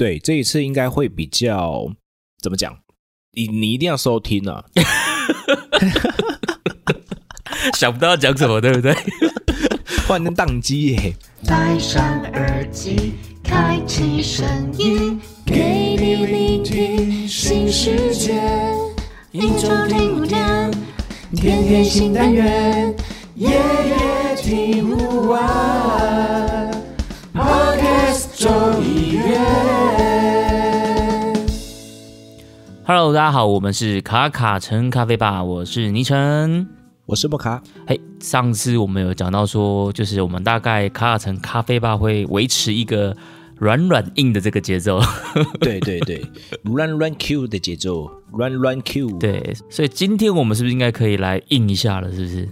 [0.00, 1.86] 对，这一次应该会比较
[2.42, 2.74] 怎么讲？
[3.32, 4.64] 你你一定要收听啊！
[7.76, 8.96] 想不到要讲什么，对不对？
[10.08, 11.14] 换成宕机耶！
[11.46, 12.02] 戴上
[12.32, 13.12] 耳机，
[13.44, 18.40] 开启声音，给你聆听新世界。
[19.32, 20.70] 一周听五天，
[21.36, 22.96] 天天新单元，
[23.34, 26.70] 夜夜听不完。
[27.34, 28.48] Podcast 周
[28.82, 28.89] 一
[32.92, 36.68] Hello，大家好，我们是卡卡城咖啡吧，我是倪晨。
[37.06, 43.16] 我是莫卡，嘿，上次我们有讲到说，就是我们大概卡卡城咖啡吧会维持一个
[43.58, 45.00] 软软硬的这个节奏，
[45.60, 46.20] 对对对，
[46.64, 52.10] 软软 Q 的节奏，软软 Q，，对，所以今天我们是不是应该可以来硬一下了？
[52.10, 52.48] 是不是？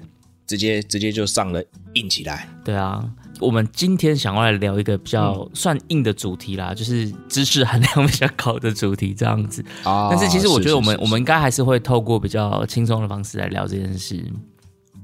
[0.46, 1.60] 直接直接就上了，
[1.94, 2.48] 硬起来。
[2.64, 3.04] 对啊，
[3.40, 9.64] 我们今天想要来聊一个比较算硬的主题啦，就是知识含量比较高的主题这样子。
[9.84, 14.24] 啊但是其实我觉得我们我们应该还是会透过比较轻松的方式来聊这件事。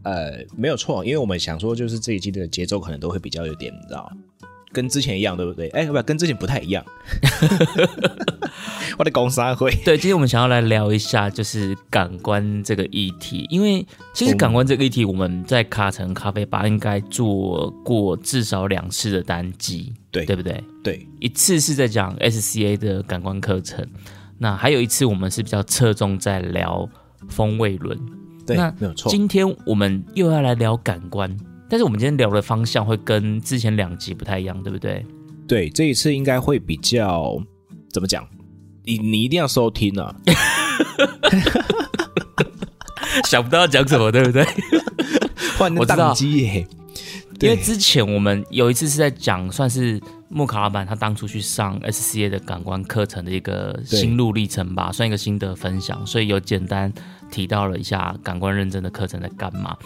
[0.02, 4.12] 呃没有错，因为我们想说，就是这一季的节奏可能都会比较有点，你知道，
[4.74, 5.68] 跟之前一样，对不对？
[5.68, 6.84] 哎，不，跟之前不太一样。
[8.98, 20.62] 我的公司会，对，今天我们想要来聊一下就是感官这个议题，因为其实感官这个议题我们在卡城咖啡吧应该做过至少两次的单机，对对不对？
[20.82, 23.84] 对一次是在讲 SCA 的感官课程，
[24.38, 26.88] 那还有一次我们是比较侧重在聊
[27.28, 27.98] 风味轮。
[28.46, 29.10] 对那，没有错。
[29.10, 31.34] 今天我们又要来聊感官，
[31.68, 35.04] 但是我们今天聊的方向会跟之前两集不太一样，对不对？
[35.46, 37.36] 对，这一次应该会比较
[37.90, 38.26] 怎么讲？
[38.84, 40.14] 你你一定要收听啊！
[43.24, 44.44] 想不到要讲什么，对不对？
[45.56, 46.66] 换成我知道宕机耶。
[47.38, 56.92] 对因为之前我们有一次是在讲，算是木卡老板他当初去上 SCA 的感官课程的一个心路历程吧，算一个心得分享，所以有简单
[57.30, 59.76] 提到了一下感官认证的课程在干嘛。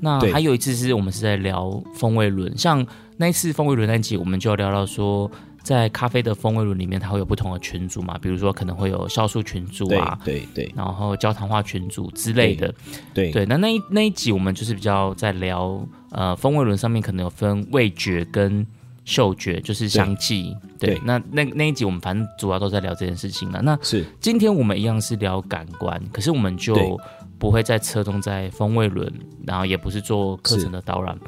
[0.00, 2.86] 那还有一次是我们是在聊风味轮，像
[3.16, 5.30] 那一次风味轮那一集，我们就聊到说，
[5.62, 12.72] 在咖啡的风味轮里面，它会有不同的群组嘛，比如说可能会有酵素群组啊，对对然后焦糖化群组之类的。
[13.14, 15.80] 对对，那那一那一集我们就是比较在聊，
[16.10, 18.66] 呃，风味轮上面可能有分味觉跟
[19.04, 20.54] 嗅觉，就是香气。
[20.78, 23.62] 对，对那那那一集我们反正主要都在聊这件事情了。
[23.62, 26.96] 那是今天我们一样是聊感官，可是我们就对
[27.38, 29.12] 不会再侧重在风味轮，
[29.46, 31.18] 然后也不是做课程的导览。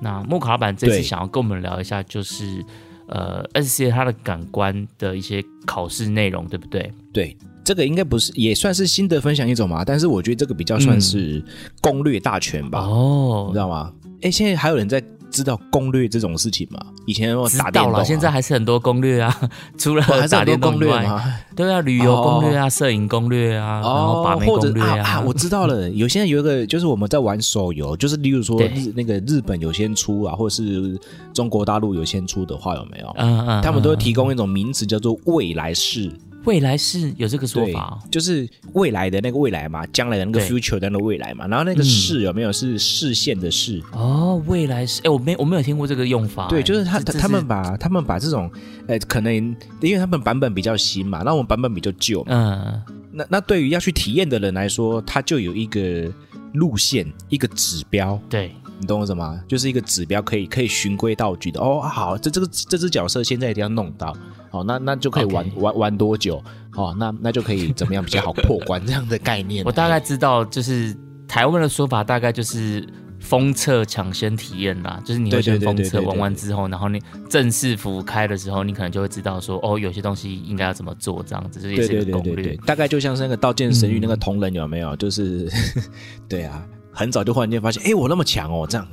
[0.00, 2.64] 那木卡老板这次想要跟我们聊一下，就是
[3.08, 6.92] 呃，SCA 它的感官的一些考试内容，对不对？
[7.12, 9.82] 对，这个应该不是也算是心得分享一种嘛？
[9.84, 11.42] 但是我觉得这个比较算是
[11.80, 13.92] 攻略大全吧，你哦知，道吗？
[14.22, 15.02] 哎，现在还有人在
[15.36, 16.80] 知道攻略这种事情吗？
[17.06, 19.40] 以前我电动啊，现在还是很多攻略啊，
[19.76, 21.34] 除了打很多攻略电动以外，吗？
[21.54, 25.08] 对啊，旅游攻略啊，摄影攻略啊，然后把妹或者攻略啊。
[25.08, 30.98] 啊， 我知道了，有现在有一个就是我们在玩手游，就是例如说日那个日本有先出啊，或者是
[31.34, 33.12] 中国大陆有先出的话，有没有？
[33.18, 36.10] 嗯嗯，他们都会提供供一种名词叫做未来式，
[36.46, 40.48] 未来是有这个说法哦，就是未来的那个未来嘛，将来的那个对。
[40.48, 41.84] future 的那个未来嘛，然后那个嗯。
[41.84, 42.46] 视有没有？
[42.56, 43.82] 是视线的视？
[43.92, 46.62] 哦，未来是，哎，我没我没有听过这个用法，对，哎。
[46.62, 48.50] 就是他他他们把他们把这种，
[48.86, 49.34] 呃，可能
[49.80, 52.82] 因为他们版本比较新嘛，那我们版本比较旧嘛，嗯，
[53.12, 56.10] 那那对于要去体验的人来说，它就有一个
[56.54, 59.38] 路线，一个指标，对，你懂我什么？
[59.46, 61.60] 就是一个指标，可以可以循规蹈矩的。
[61.60, 64.16] 哦，好，这这个这只角色现在一定要弄到，
[64.56, 66.42] 好，那那就可以玩玩玩多久？
[66.74, 69.64] 哦，那那就可以怎么样比较好 破关这样的概念。
[69.64, 70.96] 我大概知道，就是
[71.28, 72.86] 台湾的说法大概就是。
[73.18, 84.94] 封测抢先体验啦，就是你会先封测玩完之后，然后你正式服开的时候，你可能就会知道说，哦，有些东西应该要怎么做，这样子，这也对是一个攻略。，大概就像是那个《刀剑神域》嗯那个同人有没有？
[84.96, 85.50] 就是
[86.28, 86.62] 对啊，
[86.92, 88.86] 很早就忽然间发现，哎，我那么强哦，这样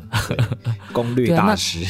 [0.93, 1.85] 攻略大师。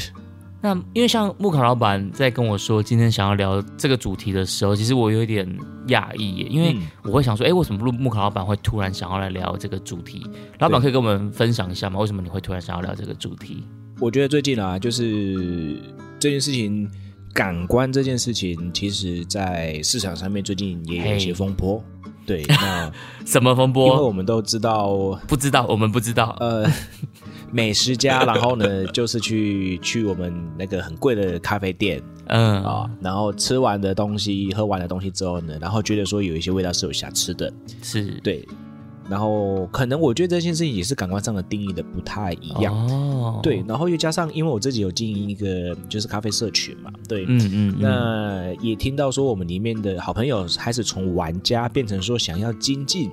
[0.63, 5.45] 那因为像木卡老板在跟我说今天想要聊这个主题的时候，其实我有一点
[5.89, 10.25] 讶异耶，因为嗯我会想说，哎、为什么木木卡老板会突然想要来聊这个主题？
[10.59, 11.99] 老板可以跟我们分享一下吗？
[11.99, 13.65] 为什么你会突然想要聊这个主题？
[13.99, 15.77] 我觉得最近啊，就是
[16.17, 16.89] 这件事情，
[17.33, 21.83] 感官这件事情，其实在市场上面最近也有一些风波。
[22.25, 22.89] 对， 那
[23.25, 23.99] 什么风波因为？
[23.99, 26.33] 我们都知道，不知道，我们不知道。
[26.39, 26.65] 呃，
[27.53, 32.61] 美食家， 然后呢，就是去去我们那个很贵的咖啡店嗯。
[32.63, 38.45] 啊，然后吃完的东西、喝完的东西之后呢，然后觉得说有一些味道是有瑕疵的，是，对。
[39.09, 42.73] 然后可能我觉得这件事情也是感官上的定义的不太一样。
[42.87, 47.75] 哦，对，，然后又加上，因为我自己有经营一个就是咖啡社群嘛，对，嗯嗯，嗯。
[47.81, 53.11] 那也听到说我们里面的好朋友开始从玩家变成说想要精进，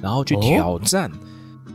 [0.00, 0.40] 然后去哦。
[0.42, 1.08] 挑战，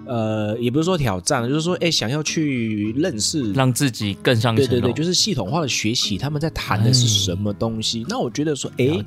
[0.07, 8.05] 呃，也不是说挑战，就是说哎想要去认识，让自己更上一层楼对对对，就是系统化的学习，他们在谈的是什么东西。
[8.09, 9.03] 那我觉得说，哎，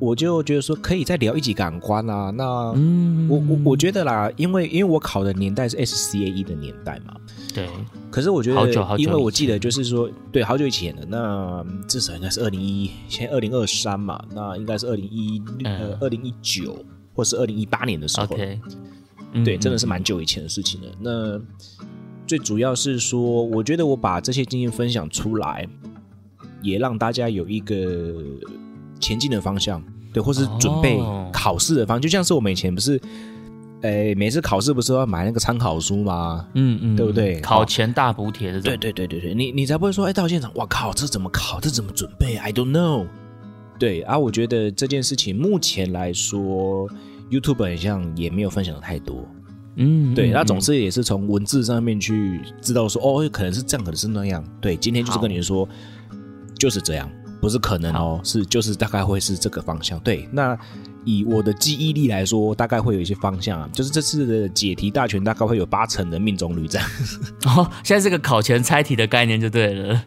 [0.00, 2.72] 我就觉得说可以再聊一集感官啊，那。
[2.76, 7.16] 嗯，我我我觉得啦，因为因为我考的年代是 SCAE 的年代嘛，
[7.52, 7.68] 对，
[8.08, 16.78] 可是我觉得，好久好久因为我记得就是说，对，好久以前了，那嗯至少应该是二零一，现在二零二三嘛，那应该是二零一呃嗯二零一九
[17.12, 18.36] 或是二零一八年的时候
[19.44, 20.88] 对，嗯真的是蛮久以前的事情了。
[21.00, 21.40] 那
[22.26, 25.66] 最主要是说，我觉得我把这些经验分享出来，
[26.62, 28.14] 也让大家有一个
[29.00, 29.82] 前进的方向，
[30.12, 33.00] 对，或是准备哦考试的方向，就像是我们以前不是，
[33.82, 36.46] 诶，每次考试不是都要买那个参考书吗？
[36.54, 41.60] 嗯嗯，对不对考前大补帖这种，对对对对对，你你才不会说，哎，到现场，哇靠，这怎么考？
[41.60, 43.06] 这怎么准备？I don't know。
[43.78, 46.90] 对啊，我觉得这件事情目前来说
[47.30, 49.26] ，YouTube 好像也没有分享的太多。
[49.76, 54.44] 嗯，对，嗯那总嗯是也是从文字上面去知道说，哦，可能是这样，可能是那样。
[54.60, 55.68] 对，今天就是跟你说，
[56.58, 57.08] 就是这样，
[57.40, 60.00] 不是可能哦，是就是大概会是这个方向。
[60.00, 60.58] 对，那
[61.04, 66.88] 以我的记忆力来说，大概会有一些方向啊，就是这次的解题大全大概会有八成的命中率这样。
[67.46, 70.02] 哦，现在是个考前猜题的概念就对了。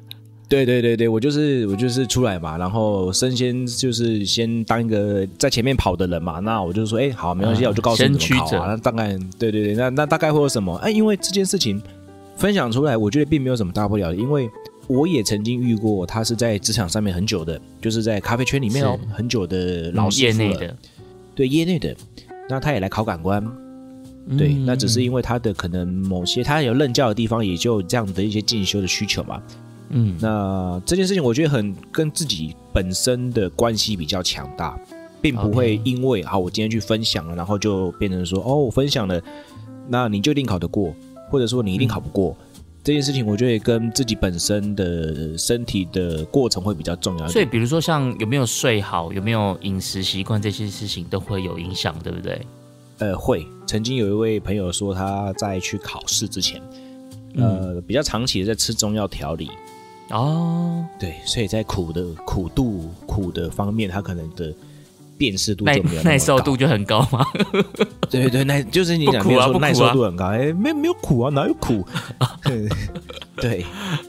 [0.52, 8.18] 对对对对，我就是我就是出来嘛，然后身先就是先当一个在前面跑的人嘛，那我就说，哎，好，没关系，嗯我就告诉你。
[8.52, 10.76] 那大概对对对，那那大概会有什么？
[10.80, 11.82] 哎，因为这件事情
[12.36, 14.50] 分享出来，我觉得并没有什么大不了的，因为
[14.88, 20.76] 我也曾经遇过，他是在职场上面很久的，就是在咖啡圈里面哦很久的老业内的，
[21.34, 21.96] 对业内的，
[22.50, 23.42] 那他也来考感官，
[24.38, 29.42] 对，嗯那只是因为他的可能某些他有任教的地方，也就这样的一些进修的需求嘛。
[29.92, 34.80] 嗯，那这件事情我觉得很跟自己本身的关系比较强大，
[35.22, 39.22] 并不会因为好我今天去分享了，然后就变成说哦我分享了，
[39.88, 40.94] 那你就一定考得过，
[41.30, 42.36] 或者说你一定考不过。
[42.40, 42.46] 嗯
[42.84, 47.46] 这件事情我觉得跟自己本身的身体的过程会比较重要所以。
[47.46, 52.42] 比如说像有没有睡好，有没有饮食习惯这些事情都会有影响，对不对？
[52.98, 56.60] 呃，会曾经有一位朋友说他在去考试之前，
[57.36, 59.52] 呃，比较长期的在吃中药调理，
[60.12, 64.54] 哦，对，所以在苦的苦度苦的方面，他可能的
[65.18, 67.26] 辨识度耐就没有那么高耐受度就很高嘛。
[68.12, 71.84] 对对，耐就是你苦说耐受度很高，哎，没没有苦啊，哪有苦？
[73.38, 73.66] 对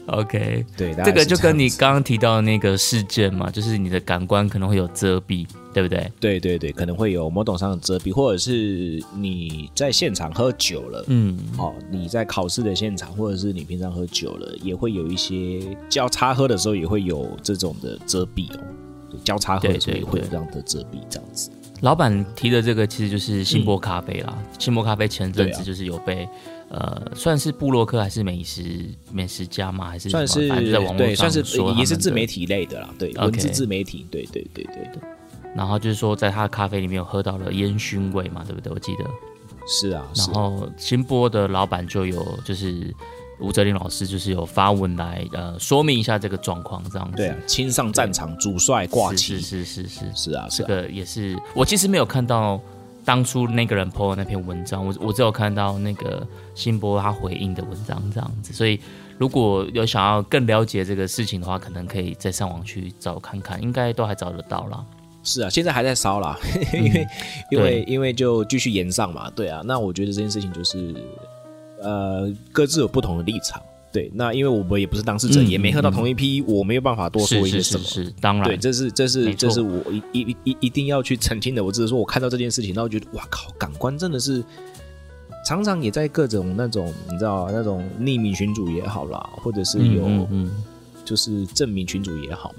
[0.07, 6.11] OK，对，这个就跟你刚刚提到的那个事件嘛，就是你的感官可能会有遮蔽，对不对？
[6.19, 18.59] 对对对，可能会有某种上的遮蔽，或者是你在现场喝酒了，嗯，哦，你在考试的现场，或者是你平常喝酒了，也会有一些交叉喝的时候，也会有这种的遮蔽哦。
[19.09, 21.49] 对交叉喝的时候也会有这样的遮蔽，这样子。
[21.83, 24.33] 老板提的这个其实就是新波咖啡啦。
[24.57, 26.25] 新波咖啡前阵子就是有被、
[26.69, 29.89] 呃，算是布洛克还是美食美食家吗？
[29.89, 30.47] 还是算是
[30.97, 35.01] 对，上算是也是自媒体类的啦，对文字自媒体，对对对对，
[35.53, 38.71] 然后就是说，在他的咖啡里面有喝到了烟熏味嘛，对不对？
[38.71, 39.03] 我记得。
[39.67, 42.93] 是啊，是啊然后新波的老板就有就是
[43.43, 47.17] 吴哲林老师就是有发文来呃说明一下这个状况，这样子。
[47.17, 52.59] 对啊，亲上战场，主帅挂旗，是是是是是，是啊，是这啊，个也是我其实没有看到
[53.05, 56.25] 当初那个人 po 的那篇文章，我我只有看到那个
[56.55, 58.79] 新波他回应的文章这样子，所以
[59.17, 64.83] 如果有想要更了解这个事情的话，可能可以再上网去找看看，应该都还找得到啦。
[65.25, 66.37] 是啊，现在还在烧啦，
[66.73, 67.07] 因为
[67.51, 70.93] 因为因为就继续延上嘛，对啊，那我觉得这件事情就是
[71.83, 73.61] 呃各自有不同的立场，
[73.91, 77.83] 对，那因为我们也不是当事者，嗯也没喝到同一批，我没有办法多说一些什么。
[77.83, 81.63] 是是是，当然对，这是这是这是我一一一一定要去澄清的。
[81.63, 84.43] 我只是说我看到这件事情，然后觉得哇靠，感官真的是
[85.45, 90.27] 常常也在各种那种你知道那种匿名群主也好啦，或者是有
[91.05, 92.51] 就是证明群主也好，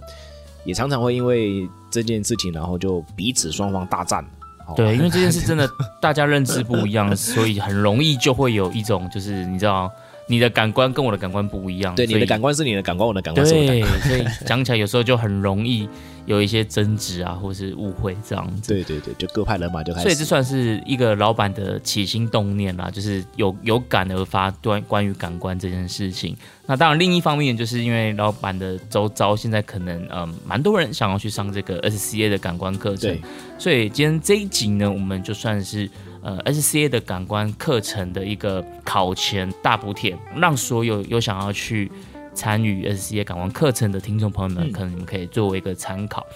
[0.64, 4.24] 也常常会因为这件事情，然后就彼此双方大战。
[4.66, 4.74] 哦。
[4.76, 5.68] 对，因为这件事真的
[6.00, 9.90] 大家认知不一样，所以很容易就会有一种就是你知道
[10.26, 14.00] 你的感官跟我的感官不一样，对，你的感官是你的感官，我的感官是我的感官。
[14.00, 15.88] 所以讲起来有时候就很容易
[16.24, 18.72] 有一些争执啊，或是误会这样子。
[18.72, 20.04] 对对对，就各派人马就开始。
[20.04, 26.34] 所以这算是一个老板的起心动念啦，就是有有感而发关关于感官这件事情。
[26.66, 33.14] 那当然，另一方面就是因为老板的周遭现在可能嗯蛮多人想要去上这个 SCA 的感官课程，
[33.58, 35.86] 所以今天这一集呢，我们就算是
[36.24, 41.92] 呃 SCA 的感官课程的一个考前大补贴，让所有有想要去
[42.34, 46.26] 参与 SCA 感官课程的听众朋友们，嗯可能你们可以作为一个参考。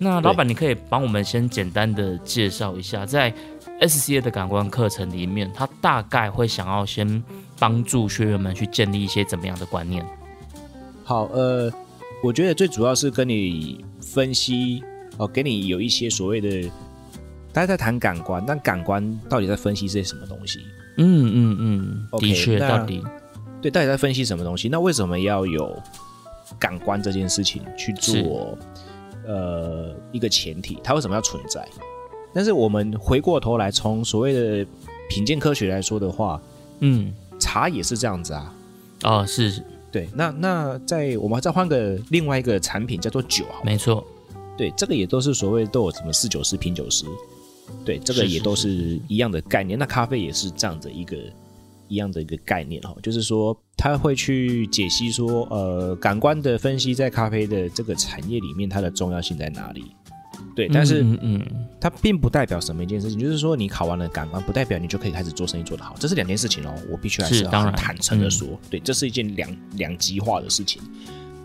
[0.00, 3.32] 那老板，你可以帮我们先简单的介绍一下，在
[3.80, 7.22] SCA 的感官课程里面，他大概会想要先
[7.58, 10.04] 帮助学员们去建立一些怎么样的观念？
[11.02, 11.72] 好，呃，
[12.22, 14.82] 我觉得最主要是跟你分析
[15.16, 16.70] 哦，给你有一些所谓的，
[17.58, 20.60] 大家在谈感官，但感官到底在分析些什么东西？
[20.96, 23.02] 嗯嗯嗯的确，到底
[23.60, 24.68] 对，到底在分析什么东西？
[24.68, 25.76] 那为什么要有
[26.56, 28.56] 感官这件事情去做？
[29.26, 31.66] 呃，一个前提，它为什么要存在？
[32.32, 34.70] 但是我们回过头来，从所谓的
[35.10, 36.40] 品鉴科学来说的话，
[36.78, 38.54] 嗯茶也是这样子啊。
[39.02, 39.60] 哦是
[39.90, 44.06] 对，那那在我们再换个另外一个产品叫做酒好，没错，
[44.56, 47.04] 对，这个也都是所谓都有什么四九师、品酒师，
[47.84, 49.78] 对，这个也都是是一样的概念。
[49.78, 51.16] 那咖啡也是这样的一个
[51.88, 59.84] 一样的一个概念哈，就是说他会去解析说，呃，感官的分析在咖啡的这个产业里面它的重要性在哪里？
[60.54, 61.44] 对，但是嗯
[61.80, 66.74] 它并不代表什么一件事情，就是说你考完了感官，不代表你就可以开始做生意做得好，这是两件事情哦。
[66.90, 70.82] 我必须还是要坦诚的嗯说，对，这是一件两两极化的事情，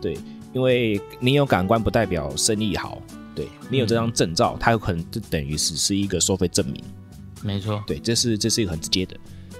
[0.01, 0.17] 对，
[0.51, 3.01] 因为你有感官不代表生意好，
[3.35, 6.83] 对你有这张证照，它有可能就等于只是一个收费证明，
[7.43, 9.15] 没错，对，这是这是一个很直接的。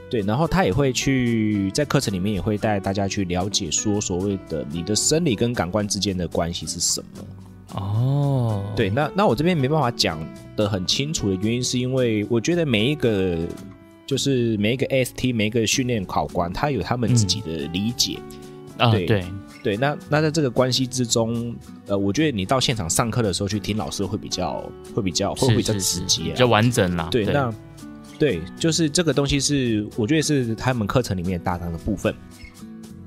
[0.09, 7.77] 对，然后他也会去在课程里面也会带大家去了解说所谓的你的生理跟感官之间的关系是什么。
[7.79, 10.19] 哦，对，那那我这边没办法讲
[10.55, 13.39] 的很清楚的原因，是因为我觉得每一个
[14.05, 18.19] 就是每一个 AST 每一个训练考官，他有他们自己的理解。
[18.91, 19.25] 对，对，
[19.79, 21.55] 那那在这个关系之中，
[21.87, 27.07] 呃，我觉得你到现场上课的时候去听老师会比较会比较会是比较直接啊、比较完整啦。
[27.09, 27.53] 对，那
[28.19, 32.13] 对，就是这个东西是我觉得是他们课程里面大纲的部分。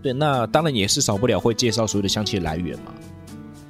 [0.03, 2.95] 对，那当然也是少不了会介绍所有的香气的来源嘛。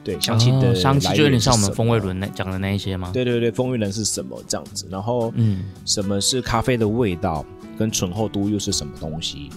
[0.05, 2.17] 对，香气的、哦香气就有点像我们风味轮。
[2.17, 3.11] 轮那讲的那一些吗？
[3.13, 4.87] 对对对，风味轮是什么这样子？
[4.89, 7.45] 然后，嗯，什么是咖啡的味道，
[7.77, 9.51] 跟醇厚度又是什么东西？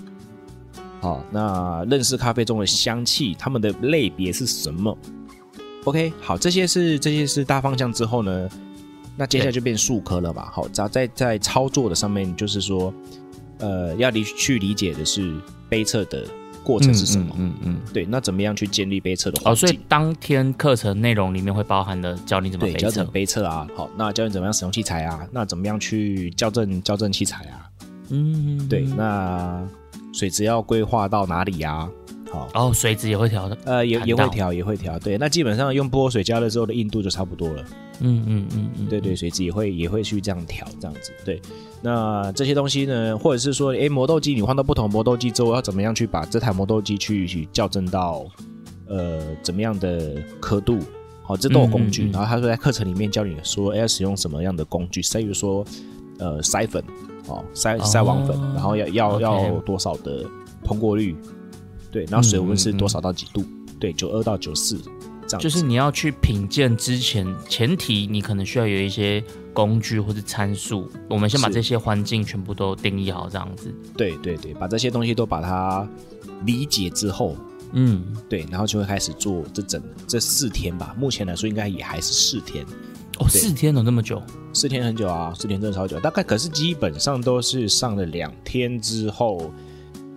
[1.01, 4.97] 好，那认识咖啡中的香气，它们的类别是什么
[5.85, 8.49] ？OK，好，这些是这些是大方向之后呢，
[9.15, 10.49] 那接下来就变数科了吧。
[10.53, 12.93] 好，在在在操作的上面，就是说，
[13.59, 15.39] 呃，要理去理解的是
[15.69, 16.25] 杯测的
[16.63, 17.33] 过程是什么？
[17.37, 17.77] 嗯嗯嗯。
[17.93, 19.55] 对，那怎么样去建立杯测的哦？
[19.55, 23.11] 所以当天课程内容里面会包含的教你怎么对，杯测教怎么。
[23.11, 23.65] 杯测啊？
[23.73, 25.25] 好，那教你怎么样使用器材啊？
[25.31, 27.69] 那怎么样去校正校正器材啊？
[28.09, 29.65] 嗯，对，那
[30.13, 31.89] 水质要规划到哪里呀、
[32.31, 33.57] 好，哦，水质也会调的。
[33.65, 34.97] 呃，也也会调，也会调。
[34.99, 37.63] 对，那基本上用波水加热之后的硬度就差不多了。
[38.01, 41.11] 嗯嗯嗯嗯，对对，水质也会也会去这样调，这样子。
[41.25, 41.41] 对，
[41.81, 48.25] 那这些东西呢，或者是说，诶，磨豆机你换到不同磨豆机之后，要怎么样去把这台磨豆机去去校正到
[48.87, 50.79] 呃怎么样的刻度？
[51.23, 52.05] 好，这都有工具。
[52.05, 55.65] 嗯嗯嗯然后他说在课程里面教你说，哎，要使用什么样的工具，例如说，
[56.19, 56.81] 呃，筛粉，
[57.29, 60.25] 哦，筛筛网粉，哦然后要要要多少的
[60.63, 61.15] 通过率？
[61.91, 63.43] 对，然后水温是多少到几度？
[63.79, 64.77] 对，九二到九四
[65.27, 65.39] 这样。
[65.39, 70.87] 就是你要去品鉴之前，前提你可能需要有一些工具或者参数。
[71.09, 73.73] 我们先把这些环境全部都定义好，这样子。
[73.95, 75.87] 对对对，把这些东西都把它
[76.45, 77.35] 理解之后，
[77.71, 80.95] 嗯，对，然后就会开始做这整这四天吧。
[80.99, 82.65] 目前来说，应该也还是四天，
[83.19, 84.21] 哦，四天有那么久？
[84.53, 85.99] 四天很久啊，四天真的超久。
[85.99, 89.51] 大概可是基本上都是上了两天之后，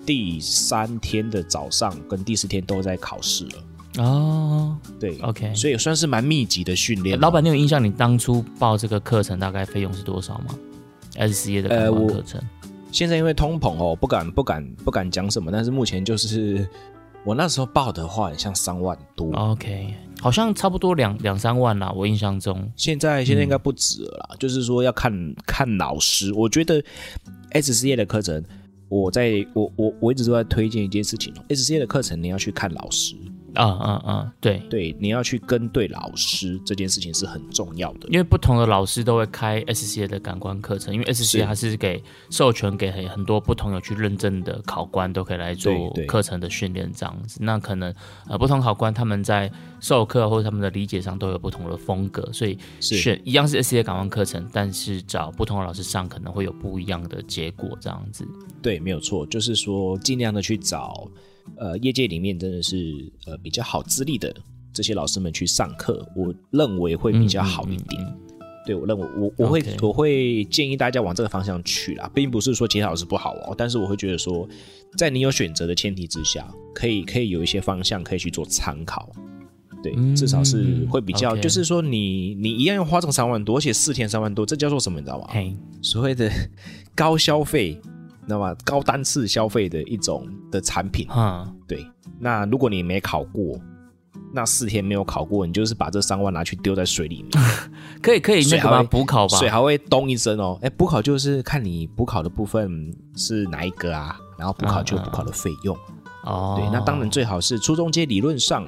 [0.06, 3.52] 第三天的早上跟第四天都在考试了。
[3.98, 5.54] 哦对，OK。
[5.54, 7.20] 所以算是蛮密集的训练。
[7.20, 10.54] 老板，你有印象你当初报这个课程大概费用是多少吗
[11.16, 12.40] ？S 业的课程。
[12.90, 16.66] 现在因为通膨哦，不敢不敢不敢讲什么，但是目前就是
[17.24, 19.30] 我那时候报的话，很像三万多。
[19.34, 22.70] OK，好像差不多两两三万啦，我印象中。
[22.76, 25.12] 现在现在应该不止了啦，就是说要看
[25.44, 26.32] 看老师。
[26.32, 26.80] 我觉得
[27.50, 28.40] S C A 的课程，
[28.88, 33.16] 我在我我我一直都在推荐一件事情哦，S C A 的课程你要去看老师，
[33.54, 38.08] 啊啊啊，对，对，你要去跟对老师，这件事情是很重要的。
[38.08, 45.72] 因为不同的老师都会开 SCA 的感官课程，因为 SCA 是它是给授权给很很多不同有去认证的考官都可以来做
[46.06, 47.38] 课程的训练这样子。
[47.40, 47.94] 那可能
[48.28, 58.26] 呃不同考官他们在授课或者他们的理解上都有不同的风格，所以是选一样是 SCA 感官课程，但是找不同的老师上可能会有不一样的结果这样子。
[58.62, 61.08] 对，没有错，就是说尽量的去找
[61.56, 62.92] 呃业界里面真的是
[63.26, 64.34] 呃比较好资历的
[64.72, 68.02] 这些老师们去上课，我认为会比较好一点。
[68.02, 68.18] 嗯嗯嗯
[68.64, 74.48] 对我认为我我会我会建议大家往这个方向去啦，并不是说其他老师不好哦，但是我会觉得说，
[74.96, 79.10] 在你有选择的前提之下，可以可以有一些方向可以去做参考。
[79.82, 85.00] 对，嗯至少是会比较就是说你你一样要花这个三万多，而且四天三万多，这叫做什么？
[85.00, 85.26] 你知道吗？
[85.30, 86.30] 嘿，所谓的
[86.94, 87.76] 高消费，
[88.26, 91.06] 那么高单次消费的一种的产品。
[91.14, 91.86] 嗯，对，
[92.18, 93.58] 那如果你没考过，
[94.34, 97.30] 那四天没有考过，你就是把这三万拿去丢在水里面，
[98.00, 98.70] 可以可以那个吗？
[98.70, 99.36] 水还会补考吧？
[99.36, 100.58] 水还会咚一声哦。
[100.62, 105.76] 哎，补考就是看你补考的部分是哪一个啊，然后补考就有补考的费用。
[106.24, 108.64] 哦，对，那当然最好是初中阶，理论上，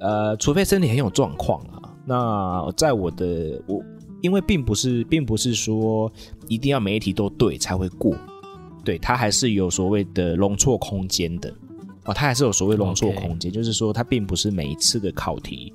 [0.00, 1.80] 呃，除非身体很有状况啊。
[2.04, 3.80] 那在我的我，
[4.22, 6.10] 因为并不是，并不是说
[6.48, 8.12] 一定要每一题都对才会过，
[8.88, 11.52] 对，它还是有所谓的容错空间的。
[12.06, 15.70] 哦，它还是有所谓容错空间就是说它并不是每一次的考题。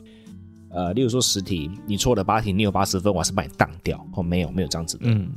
[0.71, 4.03] 呃，例如说十题，你错了八题，你有八十分，我还是把你当掉。
[4.15, 5.29] 哦，没有没有这样子的，嗯，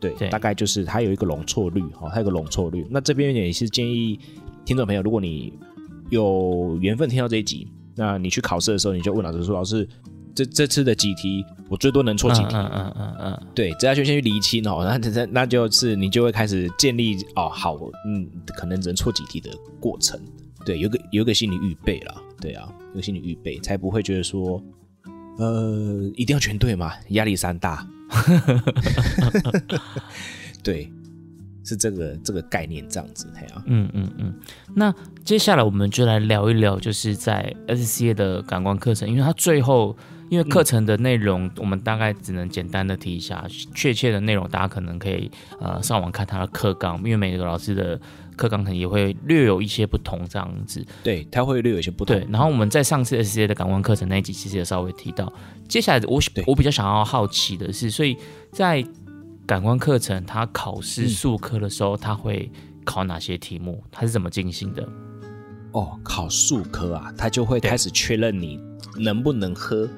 [0.00, 2.86] 对，对大概就是它有一个容错率，哦，它有个容错率。
[2.88, 4.18] 那这边也是建议
[4.64, 5.52] 听众朋友，如果你
[6.08, 9.86] 有缘分听到这一集，那你去考试的时候，你就问老师说：“老师，
[10.34, 17.76] 这这次的几题，我最多能错几题？”嗯嗯嗯嗯对，这要先先去厘清哦，那那那就是你就会开始建立哦，好，
[18.06, 20.20] 嗯，可能能错几题的过程，
[20.66, 24.60] 对，有个有一个心理预备啦，对啊，有个心理预备，才不会觉得说，
[25.38, 27.86] 呃，一定要全对嘛，压力山大，
[30.64, 30.90] 对，
[31.64, 34.34] 是这个这个概念这样子，嘿啊，嗯嗯嗯。
[34.74, 34.92] 那
[35.24, 39.96] 接下来我们就来聊一聊，就是在 SCA 的感官课程，因为它最后。
[40.30, 48.00] 因为课程的内容，我们大概只能简单的提一下，确切的内容大家可能可以呃上网看他的课纲，因为每个老师的
[48.36, 50.84] 课纲可能也会略有一些不同这样子。
[51.02, 55.32] 对，他会略有一些不同对，，然后我们在上次 SCA 的感官课程那一集其实也稍微提到，
[55.68, 58.16] 接下来我我比较想要好奇的是，所以
[58.50, 58.84] 在
[59.46, 62.50] 感官课程他考试嗯数科的时候，他会
[62.84, 63.84] 考哪些题目？
[63.92, 64.88] 他是怎么进行的？
[65.72, 68.58] 哦，考数科啊，他就会开始确认你
[68.98, 69.88] 能不能喝。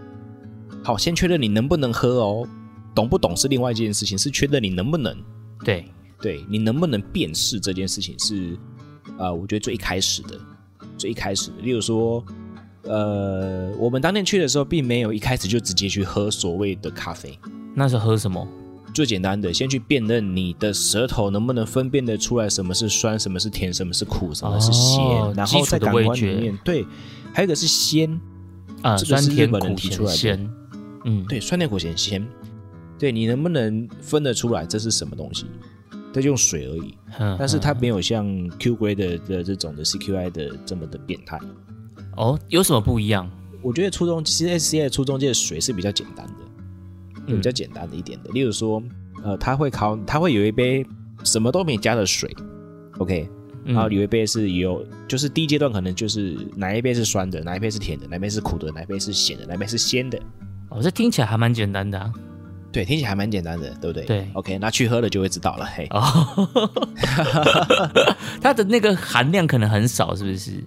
[0.87, 2.49] 好，先确认你能不能喝哦，
[2.95, 5.17] 懂不懂是另外一件事情，是确认你能不能，
[5.65, 5.85] 对，
[6.23, 8.57] 对你能不能辨识这件事情是，
[9.19, 10.39] 呃，我觉得最一开始的，
[10.97, 11.57] 最一开始的。
[11.61, 12.25] 例如说，
[12.85, 17.37] 呃，我们当天去的时候，并没有一开始就直接去喝所谓的咖啡，
[17.75, 18.47] 那是喝什么？
[18.95, 26.87] 最简单的，先去辨认你的舌头能不能分辨得出来什么是酸，什么是甜，什么是苦，什么是咸，哦然后在感官里面，对，
[27.33, 28.09] 还有一个是鲜，
[28.83, 30.15] 啊，这个酸甜是日本人苦提出来。
[31.07, 32.23] 嗯，对，酸甜苦咸鲜，
[32.99, 35.47] 对你能不能分得出来这是什么东西？
[36.13, 38.27] 它就用水而已，嗯，但是它嗯没有像
[38.59, 41.39] Q grade 的的这种的 CQI 的这么的变态。
[42.17, 43.31] 哦，有什么不一样？
[43.63, 46.35] 我觉得初中其实 SCA 的初中界的水是比较简单的，
[47.27, 48.31] 嗯比较简单的一点的。
[48.31, 48.83] 例如说，
[49.23, 50.87] 呃，它会考，它会有一杯
[51.23, 52.35] 什么都没加的水
[52.99, 53.29] ，OK，
[53.65, 60.19] 然后嗯有一杯是有，就是第一阶段可能就是哪一杯是酸的，哪一杯是甜的，哪一杯是苦的，哪一杯是咸的，哪一杯是鲜的。
[60.69, 62.13] 哦，这听起来还蛮简单的啊。
[62.73, 64.05] 对，听起来还蛮简单的，对不对？
[64.05, 65.65] 对，OK，那去喝了就会知道了。
[65.65, 66.03] 嘿，哦，
[68.43, 70.63] 它的那个含量可能很少，是不是？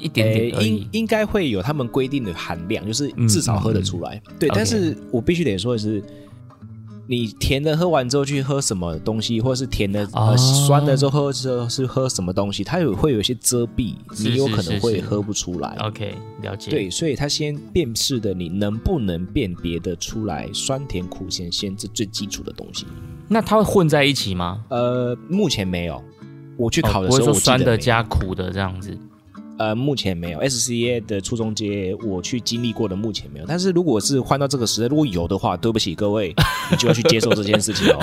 [0.00, 0.64] 一点诶点。
[0.66, 4.20] 应应该会有他们规定的含量，就是嗯至少喝得出来。
[4.40, 6.02] 对但是我必须得说的是，
[7.06, 15.76] 你甜的喝完之后去喝什么东西，或者是甜的、哦呃酸的之后喝之后是喝什么东西，它有会有一些遮蔽，你有可能会喝不出来。
[15.80, 16.70] OK，了解。
[16.70, 22.86] 对，所以它先辨识的你能不能辨别的出来酸甜苦咸鲜这最基础的东西。
[23.28, 24.64] 那它会混在一起吗？
[24.68, 26.02] 呃，目前没有。
[26.56, 28.96] 我去考哦不会的时候，说酸的加苦的这样子。
[29.58, 33.44] 呃，目前没有 SCA 的初中阶，我去经历过的目前没有。
[33.46, 36.34] 但是如果是换到这个时代，如果有的话，对不起各位，
[36.70, 37.98] 你就要去接受这件事情哦。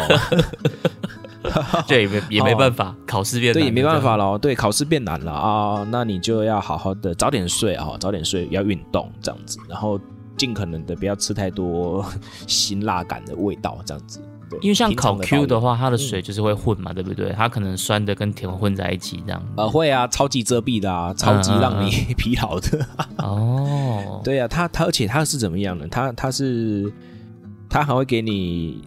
[1.88, 4.34] 对，也没也没办法，考试变对，也没办法了。
[4.34, 10.00] 了，对，考试变难了啊，那你就要好好的早点睡啊，早点睡，要运动这样子，然后
[10.38, 12.06] 尽可能的不要吃太多
[12.46, 14.22] 辛辣感的味道，这样子。
[14.50, 17.32] 对，因为像考平常 Q 的话，它的水就是会混嘛，对不对？
[17.32, 19.44] 它可能酸的跟甜混在一起这样。
[19.56, 22.86] 呃，会啊，超级遮蔽的啊，超级让你嗯 疲劳的。
[23.18, 25.88] 哦， 对啊，它它而且它是怎么样呢？
[25.90, 26.92] 它它是
[27.70, 28.82] 它还会给你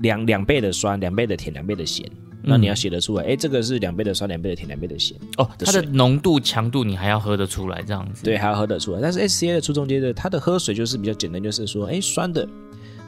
[0.00, 2.08] 两两倍的酸，两倍的甜，两倍的咸。
[2.40, 8.24] 那你要写得出来，哎、这个是两倍的酸，两倍的甜，两倍的咸，哦，它的浓度、强度你还要喝得出来这样子。
[8.24, 9.00] 对，还要喝得出来。
[9.02, 12.48] 但是 SCA 的初中阶的，它的喝水就是比较简单，就是说，哎，酸的，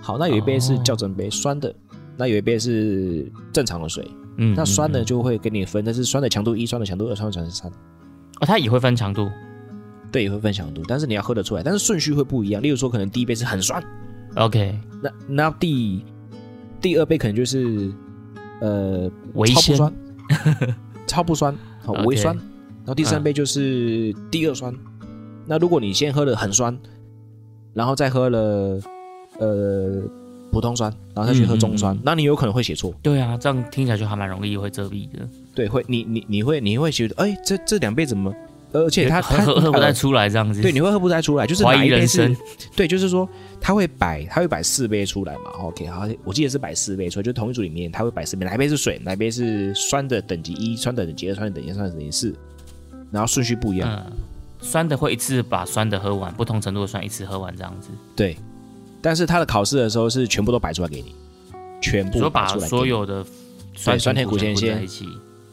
[0.01, 0.83] 好，那有一杯是哦。
[0.85, 1.75] 校正杯，酸的，
[2.17, 4.07] 那有一杯是正常的水，
[4.39, 9.31] 嗯，那酸的就会给你分，但是酸的强度一，酸的强度二，酸的强度三，哦，它也会分强度。
[10.13, 12.61] 对，也会分强度，但是你要喝得出来，但是顺序会不一样。
[12.61, 13.81] 例如说，可能第一杯是很酸
[14.35, 16.05] ，OK，那那第
[16.81, 17.93] 第二杯可能就是
[18.61, 19.93] 呃微酸，
[21.07, 22.35] 超不酸，好微酸。
[22.35, 24.75] 然后第三杯就是第二酸。
[25.47, 26.77] 那如果你先喝了很酸，
[27.73, 28.81] 然后再喝了
[29.41, 30.03] 呃
[30.53, 32.95] 普通酸，然后再去喝中酸，嗯嗯嗯那你有可能会写错。
[33.03, 38.33] 对啊，这样听起来就还蛮容易会遮蔽的，对，会你你你会你会觉得，哎，这这两杯怎么？
[38.73, 40.63] 而且它它喝喝喝不太呃出来这样子。
[40.63, 42.47] 对，你会喝不太出来，就是怀疑哪一杯是人生。
[42.77, 43.29] 对，就是说
[43.61, 45.51] 他会摆，他会摆四杯出来嘛。
[45.59, 52.33] OK，好，我记得是摆四杯出来，就同一组里面他会摆四杯，哪一杯是水，哪一杯是酸的等级一，酸的等级二，酸的等级三，酸的等级四，
[53.11, 53.91] 然后顺序不一样。
[53.91, 54.13] 嗯，
[54.61, 57.89] 酸的会一次把酸的喝完，不同程度的酸一次喝完这样子。
[58.15, 58.37] 对，
[59.03, 61.15] 但是他的考试的时候是全部都摆出来给你，
[61.81, 63.25] 全部说把摆出来给你所有的
[63.75, 65.09] 酸酸甜苦咸咸鲜混在一起。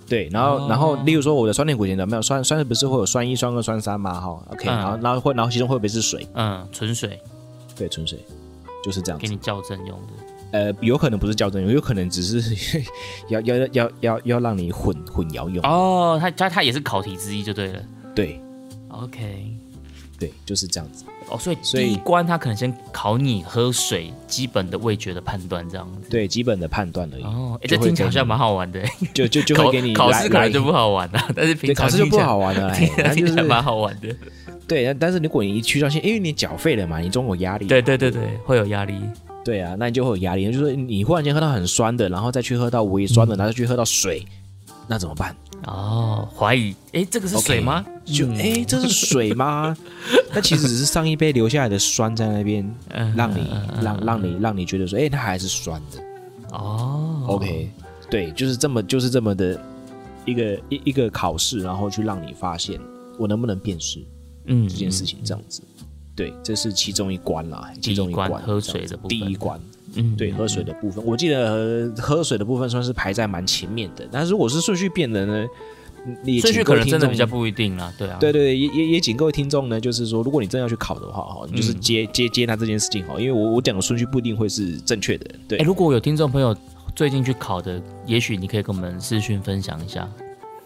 [0.08, 4.14] 对，然后、哦然后例如说我的酸甜苦咸的没有酸酸不是会有酸一、酸二、酸三嘛？
[4.20, 6.26] 哈，OK，、嗯然后然后会然后其中会不会是水？
[6.34, 7.20] 嗯，纯水
[7.76, 8.18] 对，纯水
[8.84, 9.28] 就是这样子。
[9.28, 10.14] 给你校正用的。
[10.54, 12.56] 呃，有可能不是校正用，有可能只是
[13.28, 15.62] 要要要要要要让你混混淆用。
[15.66, 17.82] 哦，它它它也是考题之一就对了。
[18.16, 18.42] 对
[18.88, 19.46] OK，
[20.20, 21.04] 对，就是这样子。
[21.30, 26.10] 哦，所以所以第一关他可能先考你喝水基本的味觉的判断这样子。
[26.10, 27.24] 对基本的判断而已。
[27.24, 28.82] 哦，这听起来好像蛮好玩的。
[29.14, 32.70] 就就就会给你考试可能就不好玩了， 但是平常考试就不好玩了，
[33.04, 34.16] 哎听起来蛮好玩的。
[34.68, 34.94] 对。
[34.96, 37.68] 但是如果你一去到现，因为你缴费了嘛，你总有压力。
[37.68, 39.00] 对对对对，会有压力。
[39.44, 40.52] 对啊，那你就会有压力。
[40.52, 44.26] 就是你忽然间喝到很酸的，然后再去喝到微酸的，嗯然后再去喝到水，
[44.88, 45.36] 那怎么办？
[45.66, 47.86] 哦，怀疑，哎，这个是水吗？
[48.06, 49.76] 就嗯哎，这是水吗？
[50.34, 53.50] 那其实只是上一杯留下来的酸在那边，嗯让你
[53.82, 56.02] 让让你让你觉得说，哎，它还是酸的。
[56.52, 57.70] 哦 OK，
[58.10, 59.60] 对，就是这么就是这么的
[60.26, 62.80] 一个一一个考试，然后去让你发现
[63.18, 64.00] 我能不能辨识
[64.46, 65.62] 嗯这件事情，这样子。
[66.16, 69.60] 对，这是其中一关啦，其中一关第一关喝水的部分第一关，
[69.98, 74.08] 嗯对，喝水的部分，我记得呃喝水的部分算是排在蛮前面的。
[74.12, 75.46] 但是如果是顺序变的呢，
[76.24, 77.26] 你顺序可能真的比较。
[77.26, 86.56] 不一定啦，对啊，对对对，也也也请各位听众呢，就是说，如果你真的要去考的话，哈，你就是嗯接、接接纳这件事情哈，因为我我讲的顺序不一定会是正确的，对哎，，如果有听众朋友
[86.96, 90.10] 最近去考的，也许你可以跟我们私讯分享一下。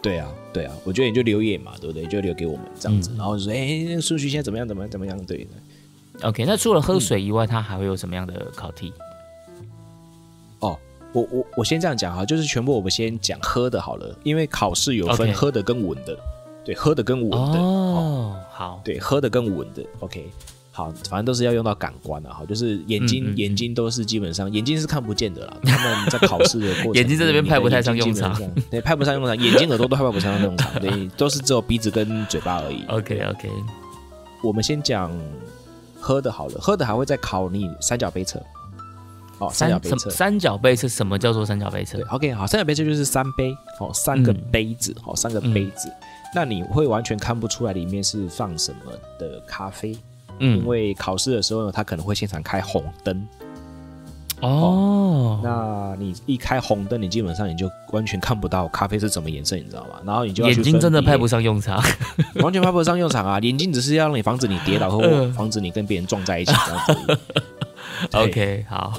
[0.02, 2.06] 对啊，对啊，我觉得你就留言嘛，对不对？
[2.08, 5.26] 就留给我们这样子，嗯然后就说，哎，那个顺序现在怎么样，怎么样，怎么样？
[5.26, 6.28] 对的。
[6.28, 8.94] OK，那除了喝水以外，它还会有什么样的考题？
[11.14, 16.18] 哦，我我我先这样讲哈，就是全部我们先讲喝的好了，因为考试有分 OK 喝的跟闻的，
[16.64, 20.30] 对，喝的跟闻的，哦，哦，好，对，喝的跟闻的，OK。
[20.74, 25.58] 好，反正都是要用到感官的哈，就是眼睛，嗯嗯嗯眼睛都是基本上眼睛是看不见的啦。
[25.64, 28.34] 他们在考试的过程， 眼睛在这边派不太上用场
[28.72, 32.86] 对，派不上用场，眼睛、耳朵都派不上用场， 对，都是只有鼻子跟嘴巴而已。
[32.88, 33.50] OK OK，
[34.42, 35.12] 我们先讲
[36.00, 38.42] 喝的好了，喝的还会再考你三角杯测。
[39.42, 40.10] 哦，三角杯测。
[40.10, 45.92] 三角杯是什么叫做三角杯测对？，OK，好，三角杯测就是三杯，哦，三个嗯杯子，哦，三个杯子。
[46.34, 49.98] 那你会完全看不出来里面是放什么的咖啡，
[50.40, 53.28] 嗯因为考试的时候呢，他可能会现场开红灯。
[54.42, 60.02] 哦，那你一开红灯，你基本上你就完全看不到咖啡是什么颜色，你知道吗？
[60.06, 61.80] 然后你就眼睛真的派不上用场。
[62.42, 63.40] 完全派不上用场啊！
[63.42, 66.52] 眼睛只是要让你防止你跌倒，或 嗯防止你跟别人撞在一起
[68.14, 68.94] OK，好，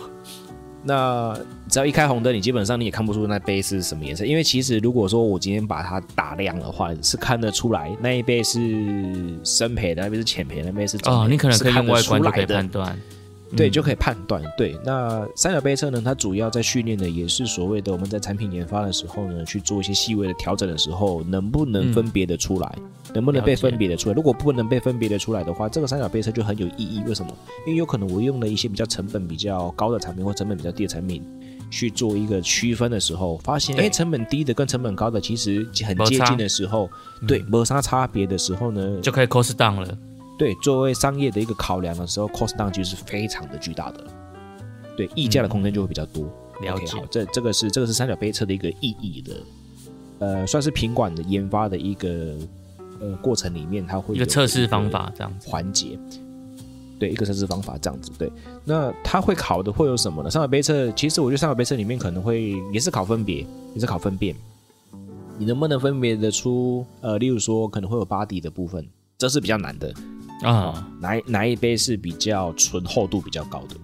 [0.84, 8.58] 那只要一开红灯，你基本上你也看不出那杯是什么颜色，因为其实如果说我今天把它打亮的话，是看得出来那一杯是
[9.44, 12.98] 深培的，那杯是浅焙的，那杯是中哦，你可能可以用外观就可以判断。
[13.56, 14.42] 对，嗯就可以判断。
[14.56, 22.78] 对，那三角杯测呢，它主要在训练的也是所谓的我们在产品研发的时候呢，去做一些细微的调整的时候，能不能分别的出来，
[23.14, 24.14] 能不能被分别的出来？
[24.14, 27.02] 如果不能被分别的出来的话，这个三角杯测就很有意义。
[27.06, 27.32] 为什么？
[27.66, 31.22] 因为有可能我用了一些比较成本比较高的产品或成本比较低的产品。
[31.70, 36.90] 去做一个区分的时候，发现对哎，成本低的跟成本高的其实很接近的时候，
[37.26, 39.98] 对，没啥差别的时候呢，就可以 cost down 了。
[40.42, 44.04] 对，作为商业的一个考量的时候，cost down 其实是非常的巨大的，
[44.96, 46.24] 对，溢价的空间就会比较多。
[46.62, 49.36] 了解好，这这个是这个是三角杯测的一个意义的，
[50.18, 52.36] 呃，算是品管的研发的一个
[52.98, 55.48] 呃过程里面，它会一个测试方法这样子。
[55.48, 55.96] 环节。
[56.98, 58.10] 对，一个测试方法这样子。
[58.18, 58.28] 对，
[58.64, 60.28] 那它会考的会有什么呢？
[60.28, 64.34] 三角杯测，其实我觉得三角杯测里面可能会也是考分别，也是考分辨。
[65.38, 66.84] 你能不能分别得出？
[67.00, 68.84] 呃，例如说可能会有巴底的部分，
[69.16, 69.94] 这是比较难的。
[70.42, 73.76] 啊、哪一哪一杯是比较醇厚度比较高的？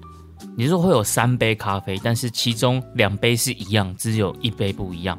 [0.56, 5.18] 你是说会有三杯咖啡，但是其中两杯是一样，只有一杯不一样。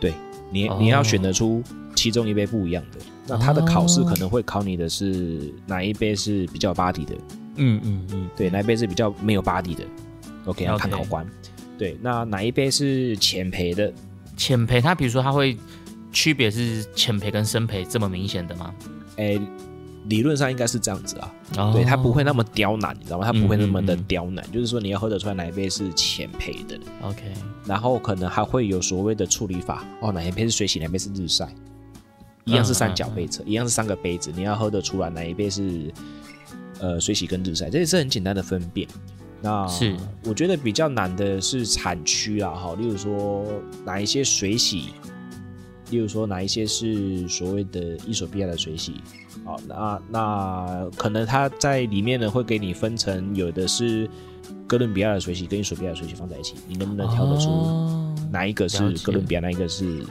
[0.00, 0.12] 对
[0.50, 1.62] 你哦你要选得出
[1.94, 2.98] 其中一杯不一样的。
[3.26, 7.14] 那它的考试可能会考你的是哪一杯是比较 body 的，
[7.56, 9.84] 嗯嗯嗯，对，哪一杯是比较没有 body 的
[10.44, 11.26] ？OK，要看考官。
[11.78, 13.92] 对，那哪一杯是浅焙的？
[14.36, 15.56] 浅焙它比如说它会
[16.12, 18.74] 区别是浅焙跟深焙这么明显的吗？
[19.16, 19.38] 哎，
[20.04, 21.34] 理论上应该是这样子啊。
[21.56, 21.70] 哦。
[21.74, 23.24] 对，它不会那么刁难，你知道吗？
[23.24, 24.04] 它不会那么的嗯嗯嗯。
[24.06, 27.32] 刁难，就是说你要喝得出来哪一杯是浅焙的，OK，
[27.66, 31.48] 然后可能还会有所谓的处理法哦，哪一杯是水洗，哪一杯是日晒，
[32.44, 35.92] 一样是三角杯测，一样是三个杯子，你要喝得出来哪一杯是
[36.80, 38.86] 呃水洗跟日晒，这也是很简单的分辨。
[39.40, 39.96] 那是。
[40.24, 43.44] 我觉得比较难的是产区啦，哈，例如说
[43.84, 44.90] 哪一些水洗，
[45.90, 48.94] 例如说哪一些是所谓的伊索比亚的水洗，
[49.44, 54.08] 好，那那可能它在里面呢会给你分成，有的是
[54.66, 60.04] 哥伦比亚的水洗跟伊索比亚的水洗放在一起，你能不能挑得出哦哪一个是哥伦比亚，哪一个是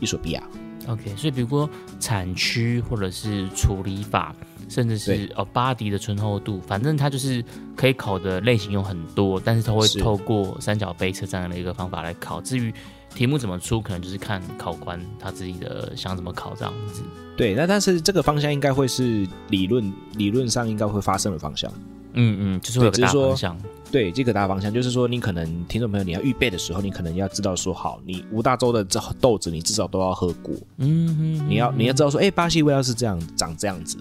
[0.00, 0.42] 伊索比亚
[0.86, 4.36] ？OK，所以比如说产区或者是处理法，
[4.68, 7.42] 甚至是哦巴迪的醇厚度，反正它就是
[7.74, 12.40] 可以考的类型有很多，但是它会透过三角杯测这样的一个方法来考。
[12.42, 12.72] 至于
[13.14, 17.02] 题目怎么出，可能就是看考官他自己的想怎么考这样子。
[17.36, 21.70] 对，那但是这个方向应该会是理论理论上应该会发生的方向。
[22.16, 23.58] 嗯嗯，就是会有个大方向。
[23.90, 33.96] 对这个大方向，就是说你可能听众朋友你要预备的时候，你可能要知道说，好，你五大洲的这豆子你至少都要喝过，嗯哼，你要你要知道说，哎、巴西味道是这样长这样子，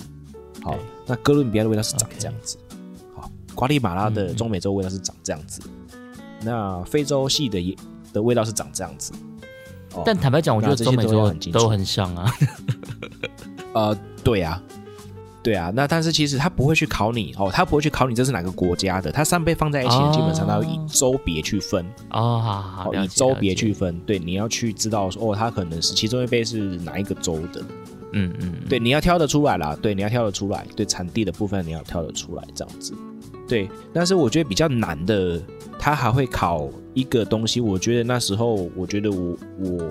[0.63, 2.57] 好，那哥伦比亚的味道是长这样子，
[3.15, 4.35] 好，瓜地马拉的嗯。
[4.35, 5.61] 中美洲味道是长这样子，
[6.41, 7.75] 那非洲系的也
[8.13, 9.11] 的味道是长这样子，
[9.95, 12.31] 哦但坦白讲，我觉得这些都中美洲很都很像啊。
[13.73, 14.61] 呃，对啊，
[15.41, 23.55] 对啊，那但是其实他不会去考你哦，他不会去考你这是哪个国家的，他三杯放在一起，哦基本上他要以州别去分，哦，好好好，哦，以州别。
[23.55, 27.61] 去分，对，你要去知道说，哦，他可能是其中一杯是哪一个州的，
[28.13, 32.93] 嗯嗯，嗯对，你要挑得出来啦，对，你要挑得出来，对，产地的部分你要挑得出来，这样子，
[33.47, 33.67] 对。
[33.91, 35.41] 但是我觉得比较难的，
[35.79, 39.89] 他还会考一个东西，我觉得那时候，我觉得我我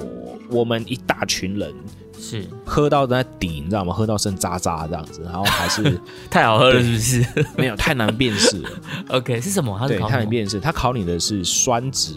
[0.51, 1.73] 我们一大群人
[2.19, 3.93] 是喝到那底，你知道吗？
[3.93, 8.71] 喝到剩渣渣这样子，然后还是 太好喝了，是不是没有太难辨识了？
[9.11, 9.79] OK，是什么？
[9.89, 10.61] 对，太难辨识。
[10.61, 12.15] 他考你的是酸值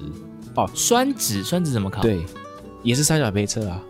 [0.55, 2.01] 哦，酸值，酸值怎么考？
[2.01, 2.23] 对，
[2.83, 3.81] 也是三角杯测啊。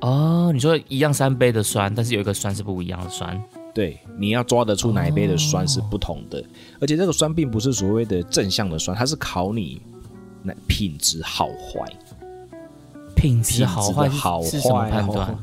[0.00, 3.40] 哦，你说一样三杯的酸，但是有一个酸是不一样的酸。
[3.74, 6.44] 对，你要抓得出哪一杯的酸是不同的，
[6.78, 9.80] 而且这个酸并不是所谓的正向的酸，它是考你
[10.42, 11.86] 那品质好坏，
[13.14, 15.38] 品质好坏好是什么坏哦判断？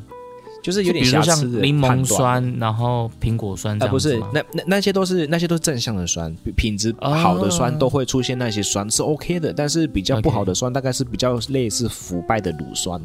[0.62, 2.04] 就是有点像瑕疵的柠檬。
[2.04, 13.00] 酸，然后苹果酸这啊，不是那那那些都是那些都是正向的酸，品品质好的酸哦都会出现那些酸是 OK 的，但是比较不好的酸大概是比较类似腐败的乳酸。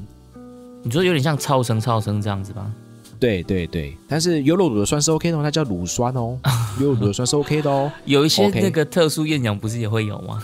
[0.83, 2.69] 你说有点像超生超生这样子吧？
[3.17, 6.37] 对对对，但是优酪乳的酸是 OK 的哦，那叫乳酸哦，
[6.81, 7.89] 优酪乳的酸是 OK 的哦。
[8.03, 10.43] 有一些那个特殊厌氧不是也会有吗？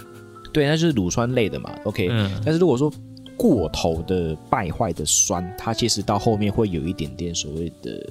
[0.53, 2.07] 对，那就是乳酸类的嘛，OK。
[2.09, 2.91] 嗯，但是如果说
[3.37, 8.05] 过头的败坏的酸，它其实到后面会有一点点所谓的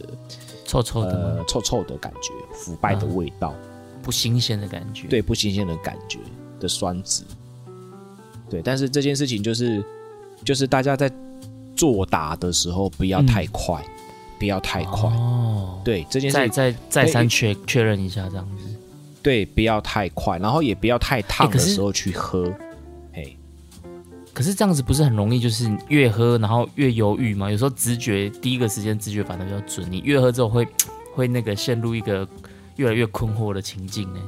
[0.65, 1.37] 臭臭的？
[1.39, 3.55] 呃臭臭的感觉，腐败的味道，
[4.03, 6.19] 不新鲜的感觉。，对不新鲜的感觉
[6.59, 7.23] 的酸质。
[8.49, 9.85] 对，但是这件事情就是
[10.45, 11.11] 就是大家在
[11.77, 13.85] 作答的时候不要太快，
[14.39, 15.09] 不要太快。
[15.11, 18.70] 哦，对这件事再情，再再三哎确确认一下这样子。
[19.23, 22.53] 对不要太快，然后也不要太烫的时候去喝。
[23.13, 23.37] 嘿，
[24.33, 27.51] 可是这样子不是很容易，就是越喝然后越犹豫吗？
[27.51, 30.67] 有时候直觉第一个时间直觉反而比较准，你越喝之后会
[31.15, 32.27] 会那个陷入一个
[32.77, 34.21] 越来越困惑的情境呢。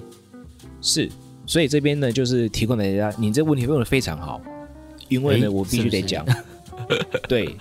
[0.81, 1.09] 是，
[1.47, 4.41] 所以这边呢，就是提供给大家，你这问题问的非常好，
[5.09, 6.37] 因为呢，诶我必须得讲，是
[7.29, 7.57] 对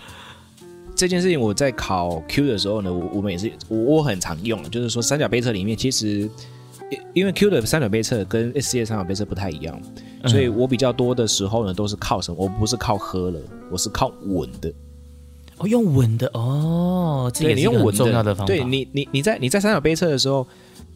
[0.96, 6.30] 这件事情，我在考 Q 的时候呢，我我们也是我我很常用，就是说三角杯测里面，其实
[6.91, 9.82] 因因为 Q 的三角杯测跟 S C 的三角杯测不太一样，
[10.23, 12.38] 嗯所以我比较多的时候呢，都是靠什么？
[12.38, 13.39] 我不是靠喝了，
[13.71, 14.71] 我是靠闻的。
[15.58, 18.47] 哦，用稳的哦，这对也是很你用闻重要的方法。
[18.47, 20.45] 对你你你在你在三角杯测的时候，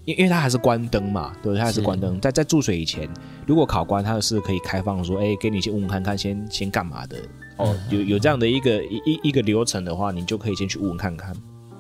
[0.05, 1.55] 因因为它还是关灯嘛，对？
[1.55, 3.08] 它还是是关灯，在在注水以前，
[3.45, 7.17] 如果考官他是可以开放说，哎，给你先闻看看，先先干嘛的？
[7.58, 11.31] 哦，嗯有有这样的一个一一一个流程的话，你就可以先去闻看看。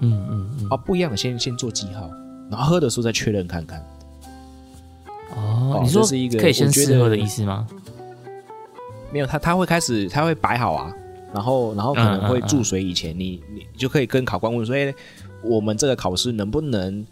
[0.01, 2.09] 嗯嗯嗯，哦，不一样的先先做记号，
[2.51, 3.83] 然后喝的时候再确认看看。
[5.35, 7.67] 哦，哦你说是一个可以先试喝的意思吗？
[9.11, 10.93] 没有，他他会开始，他会摆好啊，
[11.33, 14.93] 然后然后可能会注水以前，你你就可以跟考官问说，哎，
[15.43, 17.05] 我们这个考试能不能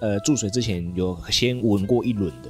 [0.00, 2.48] 呃注水之前有先闻过一轮的？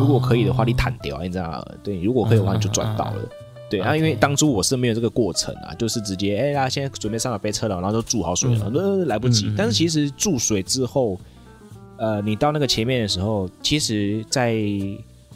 [0.00, 1.64] 如果可以的话，你弹掉，你知道吗？
[1.82, 3.28] 对，如果可以的话，你就赚到了。
[3.68, 9.52] 对，嗯啊，因为当初我是没有这个过程啊，就是直接哎呀，现在准备上了杯车了，然后就注好水了，呃来不及。
[9.56, 11.18] 但是其实注水之后，
[12.02, 14.56] 呃，你到那个前面的时候，其实，在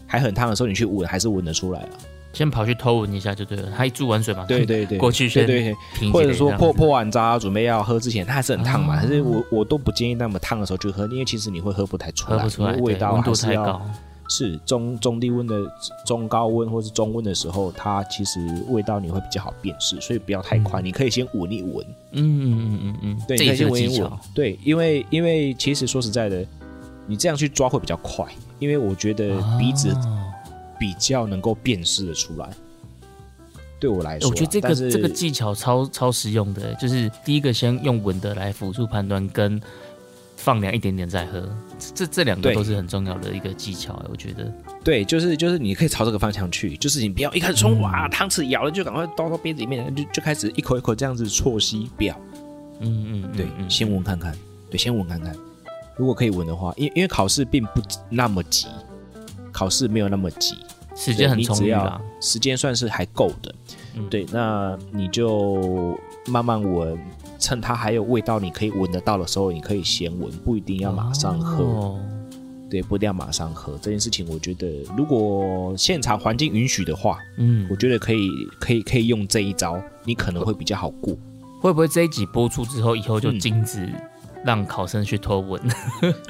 [0.04, 1.88] 还很烫的时候，你去闻还是闻得出来了。
[2.32, 3.68] 先跑去偷闻一下就对了。
[3.76, 8.96] 他一注完水嘛，对对对，过去先对对停或者说破破破完渣准备要喝之前，它还是很烫嘛。
[8.96, 13.82] 哦可是我我都不建议那么烫的时候去喝，因为其实你会喝不太出来，喝不出来，味道温度还是要太高。
[14.28, 15.70] 是中中低温的
[16.04, 26.44] 中高温或是中温的时候，它其实味道你会比较好辨识，所以不要太快，你可以先闻一闻，嗯嗯嗯嗯嗯，对，你可以先闻一闻。，对，因为因为其实说实在的，
[27.06, 28.26] 你这样去抓会比较快，
[28.58, 30.22] 因为我觉得鼻子哦
[30.78, 32.48] 比较能够辨识的出来。
[33.78, 39.60] 对我来说啊，我觉得这个这个技巧超超实用的，就是第一个先用闻的来辅助判断，跟
[40.36, 41.48] 放凉一点点再喝，
[41.94, 44.52] 这这两个都是很重要的一个技巧，我觉得。
[44.84, 52.14] 对，就是就是你可以朝这个方向去，就是你不要一开始冲嗯哇，汤匙咬了就赶快倒到杯子里面，就就开始一口一口这样子啜吸，不要。
[52.80, 54.36] 嗯嗯，嗯对，嗯先闻看看，
[54.70, 55.34] 对，先闻看看。
[55.96, 58.66] 如果可以闻的话，因因为考试并不那么急，
[59.50, 60.56] 考试没有那么急，
[60.94, 62.00] 时间很充裕啦。
[62.20, 63.54] 时间算是还够的。
[63.94, 66.98] 嗯对，那你就慢慢闻，
[67.38, 71.64] 趁它还有味道，你可以闻得到的时候，你可以先闻，不一定要马上喝。
[71.64, 72.00] 哦
[72.68, 73.78] 对，不一定要马上喝。
[73.80, 81.16] 这件事情，我觉得如果现场环境允许的话，嗯我，觉得可以，可以，可以用这一招，你可能会比较好过。
[81.60, 83.88] 会不会这一集播出之后，以后就嗯禁止
[84.44, 85.62] 让考生去偷闻？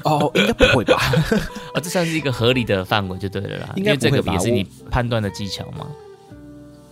[0.03, 1.01] 哦，应该不会吧？
[1.73, 3.73] 啊， 这算是一个合理的范围就对了啦。
[3.75, 5.87] 应该这个也是你判断的技巧吗。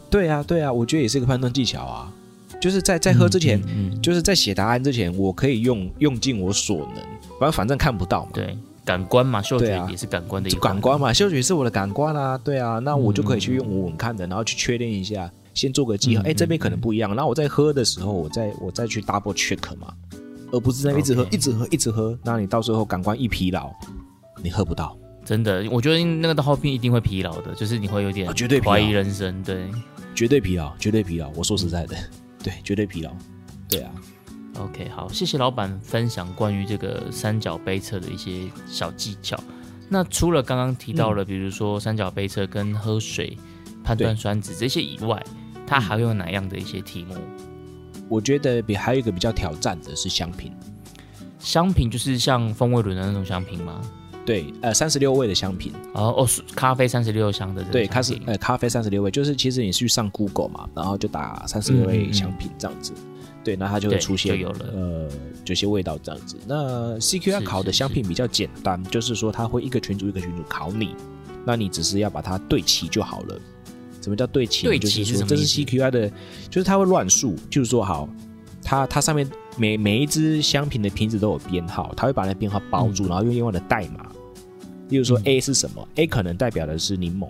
[0.10, 2.12] 对啊，对啊，我觉得也是一个判断技巧啊。
[2.62, 7.04] 就是在在喝之前，嗯，嗯就是在写答案之前，我可以用用尽我所能，
[7.40, 8.32] 反正反正看不到嘛。
[8.34, 16.82] 对，感官嘛，嗅觉也是感官的一就环感官嘛，嗅觉是我的感官啊，对啊，那我就可以去嗯用我闻看的，然后去确认一下，先做个记号，嗯哎、这边可能嗯。
[16.82, 19.94] 不一样，然后我在喝的时候，我再我再去 double check 嘛，
[20.52, 23.72] 而不是在那一直喝一直喝，一直喝，那你到最后感官一疲劳，
[24.42, 29.44] 你喝不到，真的，我觉得那个的后面一定会疲劳的，就是你会有点啊绝对怀疑人生。
[29.44, 29.70] 对。
[30.14, 31.30] 绝对疲劳，绝对疲劳。
[31.36, 31.98] 我说实在的，
[32.46, 33.12] 对，绝对疲劳，
[33.68, 33.92] 对啊
[34.60, 39.36] ，，OK，好，谢谢老板分享关于这个三角杯测的一些小技巧。
[39.90, 43.36] 那除了刚刚提到了，比如说三角杯测跟喝水
[43.84, 45.20] 判断酸值这些以外，
[45.66, 47.16] 它还有哪样的一些题目？
[48.08, 50.54] 我觉得比还有一个比较挑战的是香品，
[51.40, 53.82] 香品就是像风味轮的那种香品吗？
[54.26, 62.92] 对，呃，三十六味的香品，哦哦，咖啡三十六香的这个对，香品它是呃咖啡三十六味，就是其实你去上 Google 嘛，然后就打三十六味香品这样子，
[63.44, 65.10] 对，那它就会出现就有了呃
[65.46, 66.36] 这些味道这样子。
[66.48, 70.96] 那 CQR 是考的是是香品比较简单，就是说它会一个群组一个群组考你，
[71.46, 73.40] 那你只是要把它对齐就好了。
[74.02, 74.66] 什么叫对齐？
[74.66, 76.10] 对齐就是说这是是什么意思 CQR 的，
[76.50, 78.10] 就是它会乱数，就是说好。
[78.68, 84.12] 它它上面每每一支香品的瓶子都有编号，它会把那编号包住，嗯然后用另外的代码。
[84.90, 87.30] 例如说嗯 A 是什么、a 可能代表的是柠檬，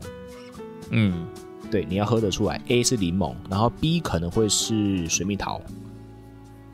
[0.90, 1.26] 嗯，
[1.72, 5.62] 对，你要喝得出来，A 是柠檬，然后 B 可能会是水蜜桃，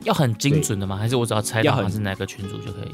[0.04, 0.96] 要很精准的吗？
[0.96, 2.92] 还是我只要猜到它是哪个群组就可以？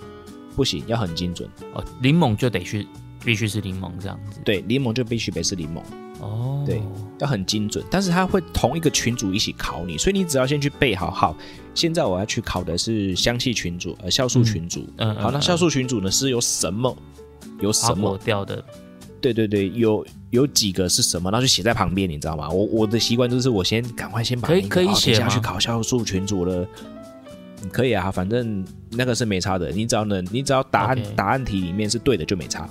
[0.54, 1.48] 不行，要很精准。
[1.72, 2.86] 哦，柠檬就得去，
[3.24, 4.40] 必须是柠檬这样子。
[4.44, 5.80] 对，柠檬就必须得是柠檬，
[6.20, 6.82] 哦，对
[7.20, 7.84] 要很精准。
[7.88, 11.12] 但是它会同一个群组一起考你，所以你只要先去背好。
[11.12, 11.36] 好，
[11.74, 14.84] 现在我要去考的是香气群组，呃，酵素群组。
[14.96, 16.96] 嗯，好，那酵素群组呢是由什么？
[17.60, 18.18] 有什什么么？
[18.18, 18.62] 掉的？
[19.20, 22.48] 对对对，有有几个是什么，然后就写在旁边，你知道吗？
[22.48, 26.62] 我我的习惯就是我先赶快先把可以可以写吗去考酵素群组了。
[26.62, 26.68] 嗯
[27.72, 29.72] 可以啊，反正那个是没差的。
[29.72, 32.70] 你只要能，你只要答案答案题里面是对的就没差。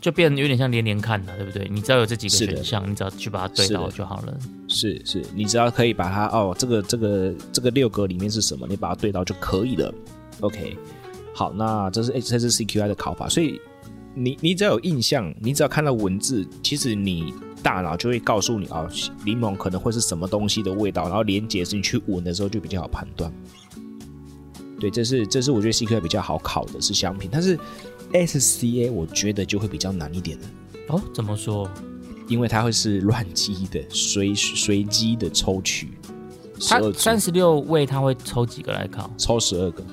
[0.00, 1.68] 就变得有点像连连看了，对不对？
[1.70, 4.34] 你只要有这几个选项，你只要去把它对到就好了。
[4.68, 9.92] 是是，你只要可以把它哦，这个这个这个六格里面是什么，你把它对到就可以了。
[10.40, 10.74] OK，
[11.34, 13.60] 好，那这是诶这是 CQI 的考法，所以
[14.14, 18.88] 你你只要有印象，你只要看到文字，其实你大脑就会告诉你哦，
[19.24, 23.32] 柠檬可能会是什么东西的味道，然后连接是你去闻的时候就比较好判断。
[24.78, 27.58] 对，这是这是我觉得 CQI 比较好考的是香品，但是
[28.12, 30.46] SCA 我觉得就会比较难一点了。
[30.88, 31.70] 哦，怎么说？
[32.28, 35.88] 因为它会是乱机的、随随机的抽取，
[36.60, 39.10] 十它三十六位，它会抽几个来考？
[39.18, 39.84] 抽十二个。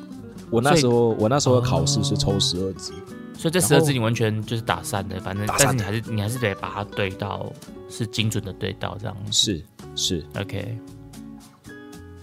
[0.50, 2.94] 我那时候我那时候的考试是抽十二支，
[3.38, 7.52] 所以这十二只你完全就是打散的，反正但是你还是你还是得把它对到，
[7.90, 9.16] 是精准的对到这样。
[9.32, 9.64] 是
[9.96, 10.78] 是，OK，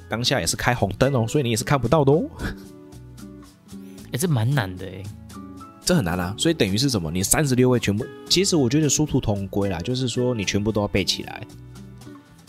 [0.09, 2.25] 当下也是开红灯哦，所以你也是看不到的哦。
[4.13, 5.03] 哎，这蛮难的哎。
[5.87, 7.11] 这很难啊，所以等于是什么？
[7.11, 11.47] 你三十六位全部，其实我觉得殊途同归啦，就是说你全部都要背起来。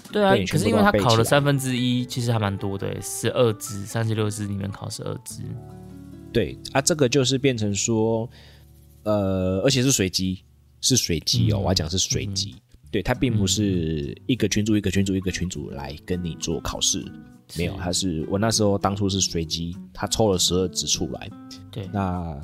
[0.09, 5.43] 对啊，可是因为它都要背起来考了三分之一，其实还蛮多的，十二支，三十六支里面考十二支。
[6.31, 8.29] 对啊，这个就是变成说，
[9.05, 10.43] 呃，而且是随机，
[10.81, 12.55] 是随机哦，嗯我要讲是随机，
[12.91, 17.05] 对，它并不是一个群主一个群主一个群主来跟你做考试，
[17.57, 21.29] 没有，它是我那时候当初是随机，他抽了十二纸出来，
[21.71, 22.35] 对，那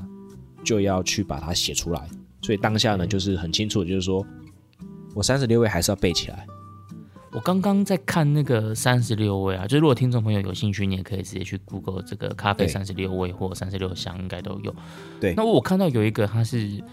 [0.64, 2.08] 就要去把它写出来，
[2.42, 4.26] 所以当下呢就是很清楚，就是说
[5.16, 6.46] 我三十六位还是要背起来，
[7.34, 14.76] 我刚刚在看那个三十六位啊，就是如果听众朋友有兴趣，你也可以直接去 Google 这个咖啡对三十六味或三十六香，应该都有。
[15.20, 16.84] 对那我看到有一个它是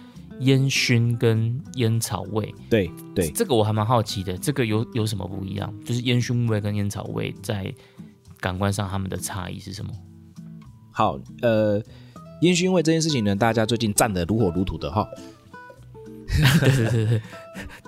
[0.41, 5.75] 烟熏跟烟草味，对对，这个我还蛮好奇的，这个有有什么不一样？
[5.85, 7.75] 就是烟熏味跟烟草味在
[8.39, 9.91] 感官上它们的差异是什么？
[10.93, 11.83] 好，呃，
[12.43, 15.05] 烟熏味这件事情呢，大家最近站得如火如荼的哈。
[16.61, 17.23] 对对对对，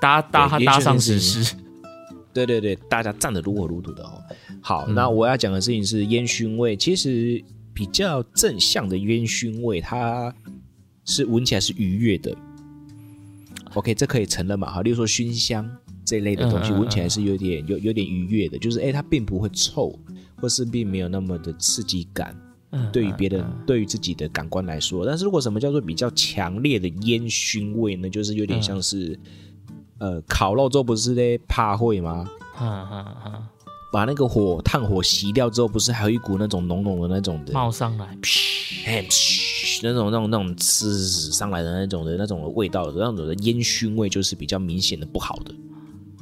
[0.01, 1.55] 搭搭上实施。
[2.33, 4.23] 对对对，大家站得如火如荼的哦。
[4.61, 7.43] 好，嗯那我要讲的事情是烟熏味，其实
[7.75, 10.35] 比较正向的烟熏味，它
[11.05, 12.37] 是闻起来是愉悦的。
[13.75, 14.71] OK，这可以承认嘛？
[14.71, 15.69] 哈，例如说熏香
[16.05, 19.97] 这一类的东西，闻起来是有点有有点愉悦的，就是哎，它并不会臭，
[20.37, 22.37] 或是并没有那么的刺激感。
[22.73, 28.09] 嗯对于别人、对于自己的感官来说，但是如果什么叫做比较强烈的烟熏味呢？
[28.09, 29.19] 就是有点像是，
[30.01, 32.29] 呃，烤肉之后不是在怕会吗？
[32.55, 33.43] 哈哈哈，
[33.93, 38.19] 把那个火炭火熄掉之后，不是还有一股那种浓浓的那种的，冒上来，
[39.83, 45.55] 那种那种那种呲上来的那种的那种的味道，那种的烟熏味就是比较明显的不好的。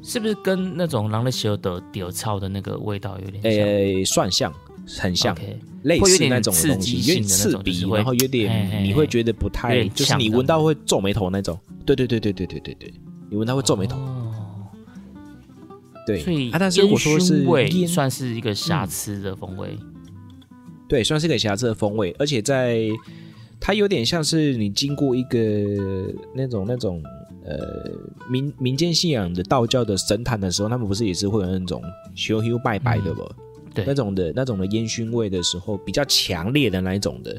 [0.02, 3.66] 是不是跟那种狼的血的屌操的那个味道有点像？
[3.66, 4.52] 诶，算像，
[4.96, 5.36] 很像
[5.82, 11.58] 类似那种的东西，有点刺鼻然后有点你会觉得不太，就是你闻到会皱眉头那种。
[11.84, 12.94] 对对对对对对对对，
[13.30, 13.96] 你闻到会皱眉头。
[13.96, 14.32] 哦，
[16.06, 17.44] 对，所以啊，但是如果说是
[17.86, 19.78] 算是一个瑕疵的风味。
[20.88, 22.88] 对，算是一个瑕疵的风味，而且在
[23.60, 25.38] 它有点像是你经过一个
[26.34, 27.02] 那种那种
[27.44, 27.58] 呃
[28.30, 31.82] 民民间信仰的道教的神坛的时候，他们不是也是会有那种
[32.14, 33.30] 修修拜拜的不？
[33.74, 37.38] 对那种的那种的烟熏味的时候，比较强烈的那一种的，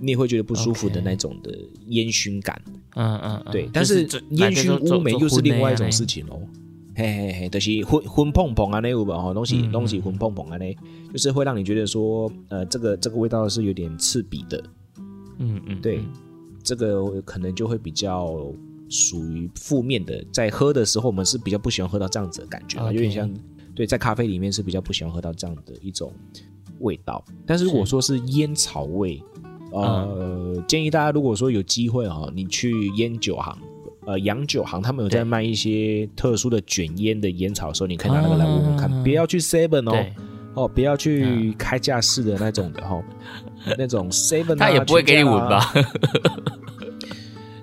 [0.00, 2.60] 你也会觉得不舒服的那种的烟熏感。
[2.94, 6.04] 嗯嗯，嗯对，但是是烟熏乌梅又是另外一种事。
[6.06, 6.40] 情哦。
[6.94, 9.22] 嘿嘿嘿，就是昏昏碰碰啊，那有吧？
[9.22, 10.74] 吼，东西嗯东西昏碰碰啊，那
[11.12, 14.64] 就是会让你觉得说，呃，这个这个味道是有点刺鼻的，
[15.38, 16.06] 嗯嗯，对嗯
[16.60, 18.52] 这个可能就会比较
[18.88, 20.24] 属于负面的。
[20.32, 23.32] 在喝的时候，我们是比较不喜欢喝到这样子的感觉啊，OK 有点像
[23.76, 26.12] 对，在咖啡里面是比较不喜欢喝到这样的一种
[26.80, 27.24] 味道。
[27.46, 29.22] 但是如果说是烟草味，
[29.72, 33.56] 呃，建议大家如果说有机会哈、你去烟酒行。
[34.06, 40.06] 呃，洋酒行他们有在卖一些特殊的卷烟的烟草的时候，你可以拿那个来闻闻看，啊不要去 Seven 哦，
[40.54, 43.04] 哦，不要去开架式的那种的哈、
[43.76, 45.34] 那种 Seven 啊 他也不会给你闻？
[45.46, 45.74] 吧？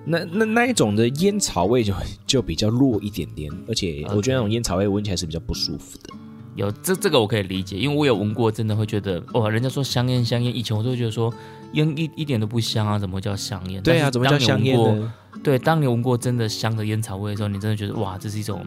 [0.04, 1.92] 那那那一种的烟草味就
[2.28, 6.14] 就比较弱一点点，而且我觉得那种烟草味闻起来是比较不舒服的。
[6.56, 11.32] 有这这个我可以理解，因为我有闻过，真的会觉得哇，人家说香烟香烟，以前我都会觉得说
[11.74, 13.82] 烟一一点都不香啊，怎么叫香烟？
[13.82, 15.12] 对啊，怎么叫香烟？
[15.44, 18.64] 对，当你闻过真的香的烟草味的时候，你真的觉得哇，这是一种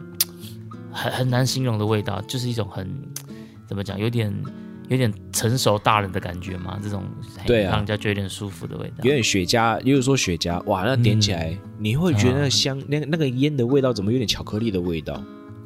[0.91, 2.87] 很很难形容的味道，就是一种很
[3.67, 4.31] 怎么讲，有点
[4.89, 7.03] 有点成熟大人的感觉嘛，这种
[7.47, 8.97] 对啊让人家觉得有点舒服的味道。
[8.97, 15.19] 有点雪茄，比如说雪茄，哇，那点起来、你会觉得那个香，那个那个烟的味道怎么有点巧克力的味道？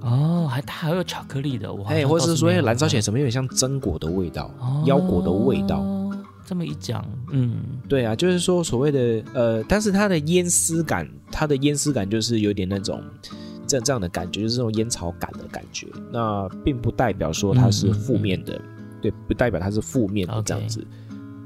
[0.04, 5.84] 哦，还它还有巧克力的，哇，哎，或者是说燃烧起来怎么有点像榛果的味道、哦腰果的味道？
[6.46, 13.02] 这么一讲，嗯，对啊，就是说所谓的呃，但是它的烟丝感，它的烟丝感就是有点那种
[13.66, 15.88] 这这样的感觉，就是这种烟草感的感觉。
[16.12, 18.62] 那并不代表说它是负面的，
[19.02, 20.86] 对，不代表它是负面的这样子。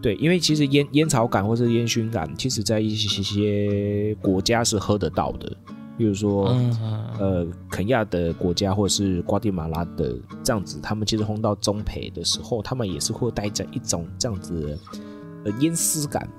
[0.02, 5.56] 对，因为其实烟烟草感或者烟熏感，其实在一些些国家是喝得到的，
[5.98, 6.56] 比如说。
[7.20, 14.78] 呃，肯亚的国家或者是瓜地马拉的这样子，他们其实烘到中培的时候，他们也是会带着一种这样子的
[15.46, 16.30] 呃烟丝感。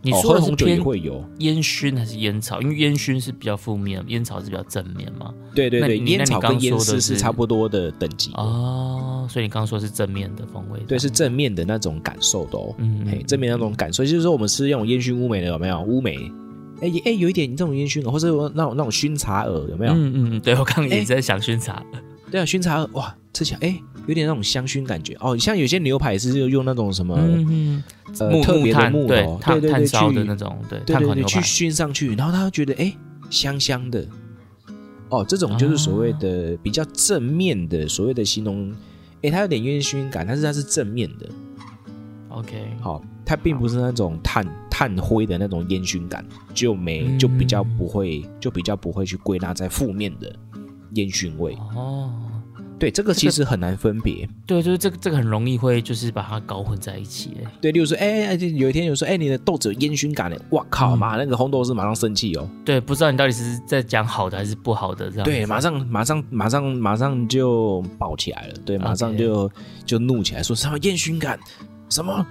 [0.00, 2.62] 你哦、说的红酒也偏会有，烟熏还是烟草？
[2.62, 5.34] 因为烟熏是比较负面，烟草是比较正面嘛。
[5.52, 15.80] 对对对，烟草跟烟丝是差不多的等级哦，所以你刚刚说是正面的风味，对，是正面的那种感受的哦，嗯嘿，正面那种感受，就是说我们吃那种烟熏乌梅的有没有？
[15.82, 16.30] 乌梅，
[16.80, 19.92] 哎哎，有一点这种烟熏，或者那种那种熏茶耳有没有？
[19.92, 21.82] 嗯嗯，对我刚刚也哎在想熏茶，
[22.30, 25.16] 对啊，熏茶耳，哇，吃起来哎有点那种香薰感觉。
[25.20, 27.82] 哦，像有些牛排是用那种什么、嗯
[28.18, 32.90] 呃木特别的木头，炭对对对，炭烧的那种，对对对对，去熏上去，然后他会觉得哎
[33.28, 34.06] 香香的，
[35.10, 38.72] 哦，这种就是所谓的比较正面的所谓的形容，
[39.22, 41.28] 哎，它有点烟熏感，但是它是正面的
[42.30, 44.42] ，OK，好、它并不是那种炭
[44.78, 46.24] 炭灰的那种烟熏感，
[46.54, 47.18] 就没嗯。
[47.18, 50.32] 就比较不会就比较不会去归纳在负面的
[50.94, 51.52] 烟熏味。
[51.74, 52.08] 哦，
[52.78, 54.28] 对，这个其实很难分别。
[54.46, 65.24] 对，就是这个这个很容易会就是把它搞混在一起，哎，对，例如说，哎、哎，就有一天有说，哎、你的豆子有烟熏感的，哇靠嗯，那个红豆是马上生气哦，对，不知道你到底是在讲好的还是不好的这样。
[65.24, 65.30] 子。
[65.32, 69.50] 对，马上马上马上马上就爆起来了，对，马上就
[69.84, 71.36] 就怒起来，说什么烟熏感，
[71.88, 72.24] 什么，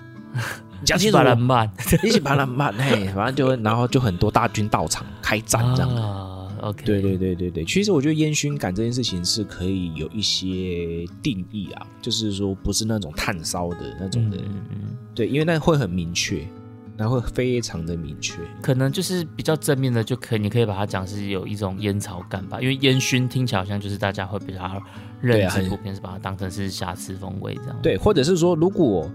[0.80, 1.72] 你讲清楚把，它慢
[2.04, 5.96] 一起把它慢，嘿， 反正就然后就很多大军到场开战这样。
[5.96, 16.48] 啊，OK，对对对对对，其实我觉得烟熏感这件事情是可以有一些定义啊，就是说不是那种炭烧的那种的，嗯对，因为那会很明确，
[16.96, 18.40] 那会非常的明确。
[18.62, 24.82] 可能就是比较正面的，就可以你可以把它讲是有一种烟草感吧，因为烟熏听起来好像就是大家会比较
[25.22, 27.80] 认知，普遍是把它当成是瑕疵风味这样。
[27.82, 29.10] 对，或者是说，如果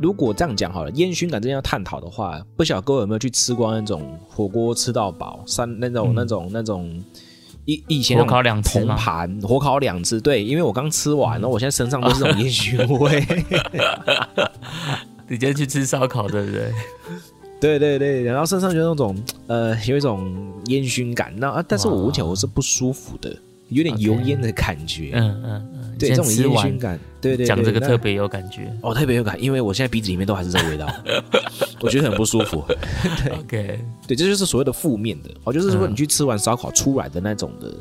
[0.00, 7.04] 如果这样讲好了，烟熏感真要探讨的话，不晓得各位有没有去吃过那种火锅吃到饱，三那种、嗯那种那种
[7.64, 8.94] 以以前火烤两次铜？
[8.94, 13.26] 盘火烤两只，对，因为我刚吃完，然后我现在身上都是这种烟熏味。
[15.28, 16.72] 你今天去吃烧烤对不对？
[17.58, 19.16] 对对对，然后身上就那种
[19.46, 20.30] 呃有一种
[20.66, 23.34] 烟熏感，那啊，但是我闻起来我是不舒服的，
[23.68, 25.12] 有点油烟的感觉。
[25.14, 28.72] 嗯嗯嗯，对，这种烟熏感，对对讲这个特别有感觉。
[28.82, 30.86] 哦特别有感，因为我现在鼻子里面都还是这个味道，
[31.80, 32.64] 我觉得很不舒服。
[33.40, 37.74] OK，对，这就是所谓的负面的哦，就是说嗯你去吃完烧烤出来的那种的，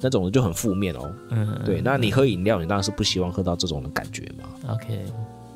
[0.00, 1.12] 那种的就很负面哦。
[1.30, 4.74] 嗯，对，那你喝饮料，你当然是不希望喝到这种的感觉嘛。
[4.74, 5.00] OK，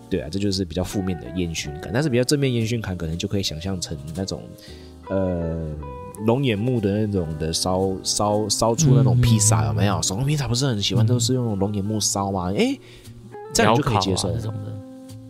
[0.08, 4.42] 对啊，这就是比较负面的烟熏感，但是比较正面烟熏感，可能就可以想象成那种
[5.10, 5.68] 呃
[6.24, 10.00] 龙眼木的那种的烧烧烧出那种披萨，有没有？
[10.02, 12.52] 手工披萨不是很喜欢都是用龙眼木烧吗？
[12.56, 12.78] 哎，
[13.52, 14.40] 这样就可以接受这。
[14.40, 14.72] 种的，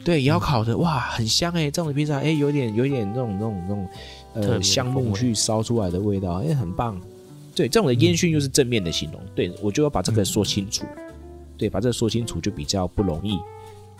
[0.04, 3.88] 对，窑烤的哇，很香哎、这种的披萨哎、有点有点那种那种那种
[4.34, 7.00] 呃香木去烧出来的味道，哎、很棒。
[7.54, 10.84] 对，这种的烟熏就是正面的形容，对我就要把这个说清楚，
[11.56, 13.38] 对，把这个说清楚就比较不容易，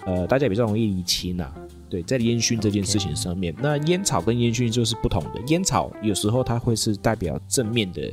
[0.07, 1.53] 呃，大家比较容易理清啊。
[1.89, 5.41] 对，在烟熏这件事情上面那烟草跟烟熏就是不同的。
[5.47, 8.13] 烟草有时候它会是代表正面的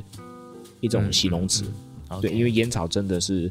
[0.80, 1.64] 一种嗯形容词，
[2.10, 3.50] 嗯对，因为烟草真的是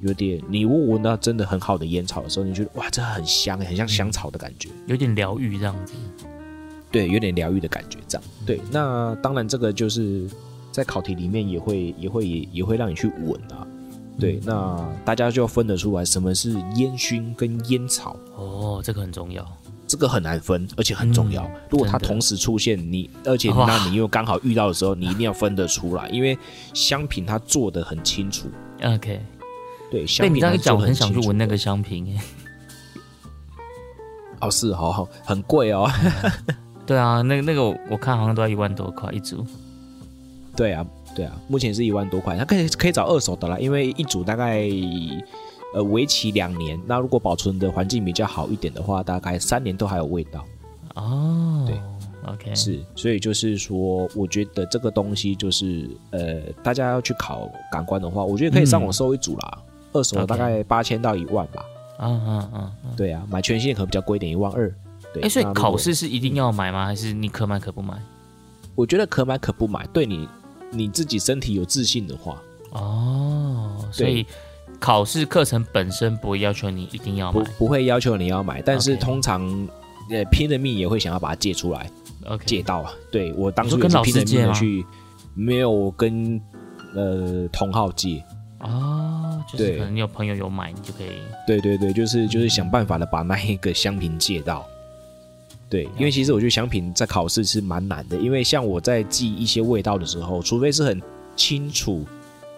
[0.00, 5.92] 有点，你闻闻到真的很好的烟草的时候，你觉得哇，这很香，很像香草的感觉，有点疗愈这样子。
[6.90, 8.26] 对，有点疗愈的感觉，这样。
[8.46, 10.26] 对，那当然这个就是
[10.72, 13.66] 在考题里面也会也会也也会让你去闻啊。
[14.18, 19.46] 对，那大家就要分得出来什么是烟熏跟烟草，哦，这个很重要。
[19.86, 21.42] 这个很难分，而且很重要。
[21.44, 26.36] 嗯如果它同时出现，你而且那你又刚好遇到的时候，你一定要分得出来，因为
[26.74, 28.48] 香品它做的很清楚。
[28.82, 29.20] OK，
[29.90, 32.22] 对，香被你品它这样一讲，我很清楚想去闻那个香瓶哎。
[34.46, 35.90] 哦，是好好很贵哦。
[36.84, 39.46] 对啊，那个那个我我看好像都要一万多块一组。
[40.54, 40.84] 对啊，
[41.18, 44.68] 对啊，目前是一万多块，它可以可以找二手的啦，因为一组大概
[45.74, 50.44] 呃为期两年，那如果保存的环境比较好一点的话，大概三年都还有味道。
[50.94, 51.76] 哦，对
[52.24, 59.58] ，OK，是，所以就是说，我觉得这个东西就是呃，大家要去考感官的话，我觉得可以上网搜一组啦，
[59.92, 61.64] 二手大概八千到一万吧。
[61.98, 62.90] 嗯嗯嗯嗯。
[62.96, 64.72] 对啊，买全新的可能比较贵一点，一万二。
[65.12, 66.86] 对，哎，所以考试是一定要买吗？
[66.86, 68.00] 还是你可买可不买？
[68.76, 70.28] 我觉得可买可不买，对你
[70.70, 72.42] 你自己身体有自信的话，
[72.72, 74.26] 哦，所以
[74.78, 77.42] 考试课程本身不会要求你一定要买。
[77.58, 79.42] 不会要求你要买，但是通常
[80.10, 81.90] 呃拼了命也会想要把它借出来。
[82.26, 82.92] OK，借到啊。
[83.10, 84.86] 对我当初跟老也是拼了师借吗命的去，
[85.34, 86.40] 没有跟
[86.94, 88.22] 呃同号借。
[88.60, 91.08] 哦，就是可能你有朋友有买，你就可以。
[91.46, 94.66] 对对对，就是就是想办法的把那一个香瓶借到。
[95.70, 101.00] 对，因为其实我觉得香品在考试是蛮难的，因为像我在记一些味道的时候，除非是很
[101.36, 102.06] 清楚、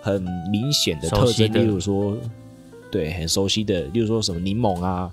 [0.00, 2.16] 很明显的特征，例如说，
[2.90, 5.10] 对，很熟悉的，例如说什么柠檬啊，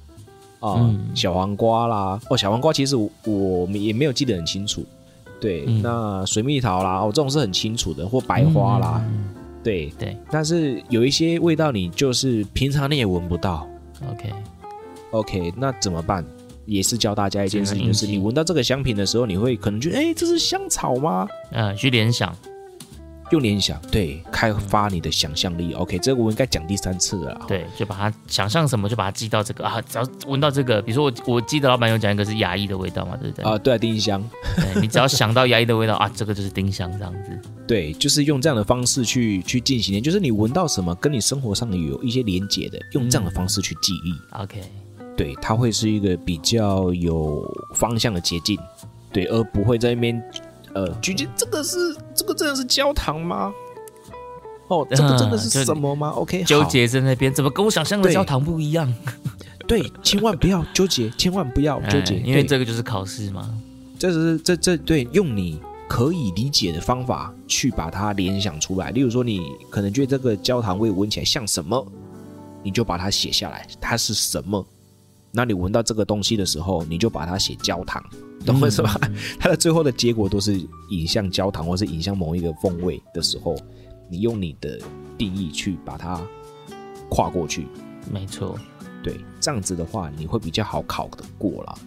[0.60, 1.08] 啊、嗯。
[1.16, 4.86] 小黄瓜啦，哦，小黄瓜其实我我们也没有记得很清楚。
[5.40, 5.82] 对，嗯。
[5.82, 9.26] 那水蜜桃啦，哦，这种是很清楚的，或白花啦，嗯
[9.64, 10.16] 对对。
[10.30, 13.68] 但是有一些味道你就是平常你也闻不到。
[14.12, 16.24] ，OK，OK，那怎么办？
[16.68, 21.26] 也是教大家一件事情，就是你闻到这个香品的时候，你会可能觉得，哎，这是香草吗？
[21.52, 22.36] 呃，去联想，
[23.32, 25.74] 用联想，对，开发你的想象力。
[25.74, 27.46] OK，这个我应该讲第三次了啦。
[27.48, 33.46] 对，就把它想象什么就把它记到这个啊，只要闻到这个，比如说我我记得老板有讲一个是牙医的味道嘛，对不对？
[33.46, 34.22] 啊、对啊，丁香，
[34.56, 37.40] 对你只要 想到牙医的味道啊，这个就是丁香这样子。
[37.68, 44.14] 对，就是用这样的方式去去进行，就是你闻到什么跟你生活上有一些连结的，用这样的方式去记忆。
[44.42, 44.62] OK，
[45.18, 47.44] 对，它会是一个比较有
[47.74, 48.58] 方向的捷径，
[49.12, 50.24] 对，而不会在那边
[50.74, 51.78] 呃纠结这个是
[52.16, 53.52] 这个真的是焦糖吗？
[54.68, 58.94] 哦，这个真的是什么吗？OK，纠结在那边，怎么跟我想象的焦糖不一样？
[59.68, 63.50] 对，千万不要纠结， 千万不要纠结，因为这个就是考试嘛。
[63.98, 68.92] 这是这这对用你可以理解的方法去把它联想出来。
[68.92, 71.86] 例如说，你可能觉得这个焦糖味闻起来像什么，
[72.62, 74.64] 你就把它写下来，它是什么？
[75.32, 78.04] 那你闻到这个东西的时候，你就把它写焦糖，
[78.46, 79.00] 懂我意思吧？
[79.40, 80.60] 它的最后的结果都是
[80.90, 83.56] 引向焦糖，或是引向某一个风味的时候。
[84.10, 84.80] 你用你的
[85.18, 86.26] 定义去把它
[87.10, 87.68] 跨过去，
[88.10, 88.58] 没错，
[89.04, 91.78] 对，这样子的话你会比较好考的过了。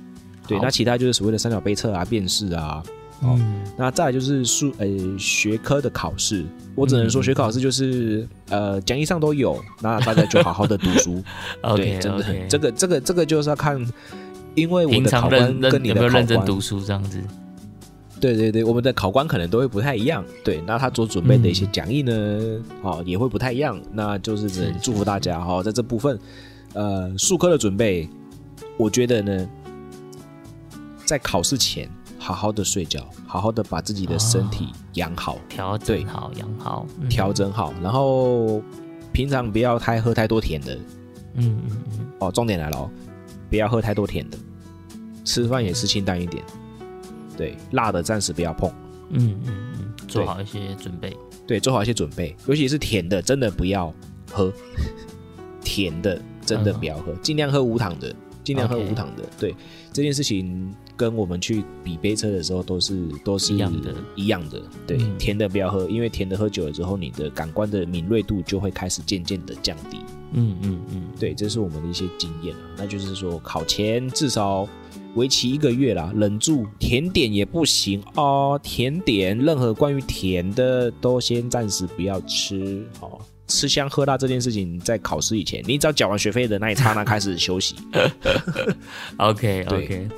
[0.46, 2.82] 对，那其他就是所谓的三角杯测啊、辨识啊，
[3.22, 3.38] 哦，
[3.76, 4.86] 那再来就是数呃
[5.18, 6.44] 学科的考试，
[6.74, 11.22] 我只能说学考试就是呃讲义上都有，那大家就好好的读书。
[11.76, 13.78] 对，真的，这个这个这个就是要看，
[14.54, 17.20] 因为我的考官跟你的认真读书这样子。
[18.18, 20.22] 对对对，我们的考官可能都会不太一样。
[20.44, 22.12] 对，那他所准备的一些讲义呢，
[22.82, 23.80] 哦，也会不太一样。
[23.92, 26.18] 那就是只能祝福大家哈，在这部分，
[26.74, 28.06] 呃，数科的准备，
[28.76, 29.48] 我觉得呢，
[31.06, 31.88] 在考试前
[32.20, 37.72] 好好的睡觉，好好的把自己的身体养好，调整好，养好，调整好。
[37.82, 38.62] 然后
[39.10, 40.74] 平常不要太喝太多甜的。
[41.34, 42.06] 嗯嗯嗯。
[42.20, 42.90] 哦，重点来了哦，
[43.48, 44.36] 不要喝太多甜的，
[45.24, 46.44] 吃饭也吃清淡一点。
[47.36, 48.70] 对，辣的暂时不要碰。
[49.08, 51.16] 嗯嗯嗯，做好一些准备。
[51.46, 53.92] 对，做好一些准备，尤其是甜的，真的不要
[54.30, 54.52] 喝。
[55.64, 58.14] 甜的真的不要喝，尽量喝无糖的，
[58.50, 59.24] 尽量喝无糖的。
[59.38, 59.54] 对，
[59.92, 64.62] 这件事情跟我们去比杯车的时候都是都是一样的，一样的。
[64.86, 69.98] 对，甜的不要喝，因为甜的喝久了之后，你的感官的敏锐度就会开始渐渐的降低。
[70.32, 72.60] 嗯嗯嗯，对，这是我们的一些经验啊。
[72.76, 74.68] 那就是说，考前至少。
[75.16, 78.58] 为期一个月啦，忍住甜点也不行哦。
[78.62, 83.18] 甜点，任何关于甜的都先暂时不要吃哦。
[83.50, 87.74] 吃香喝辣这件事情，在考试以前，你只要缴完学费的那一刹那开始休息。
[89.18, 90.08] OK OK。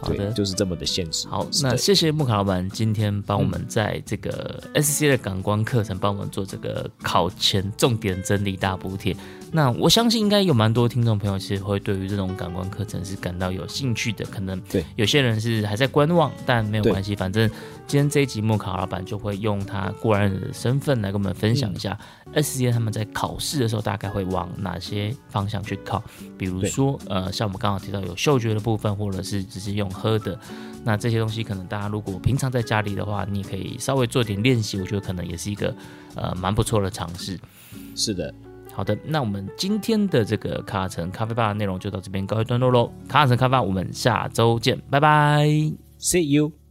[0.00, 1.26] 好的，就是这么的现实。
[1.28, 9.16] 好，那谢谢木卡老板今天帮我们在这个 S C 的感官课程帮我们做这个考前重点整理大补贴。
[9.54, 14.24] 那我相信应该有蛮多听众朋友其实会对于这种感官课程是感到有兴趣的。
[14.26, 17.48] 可能对有些人是还在观望，但没有关系，反正
[17.86, 21.96] 今天这一集莫考老板就会用他过来人的身份来跟我们分享一下
[22.34, 26.02] S C 他们在考试的时候大概会往哪些方向去考。
[26.36, 29.88] 比如说呃，像我们刚刚提到有嗅觉的部分，或者是只是用。
[29.94, 30.36] 喝的
[30.82, 35.72] 那这些东西，可能大家如果平常在家里的话，你可以稍微做点练习，我觉得可能也是一个
[36.16, 37.38] 呃蛮不错的尝试。
[37.94, 38.34] 是的，
[38.74, 42.90] 好的，那我们今天的这个卡城咖啡吧的内容就到这边告一段落喽。
[43.08, 45.46] 卡城咖啡吧，我们下周见，拜拜
[46.00, 46.63] ，See you。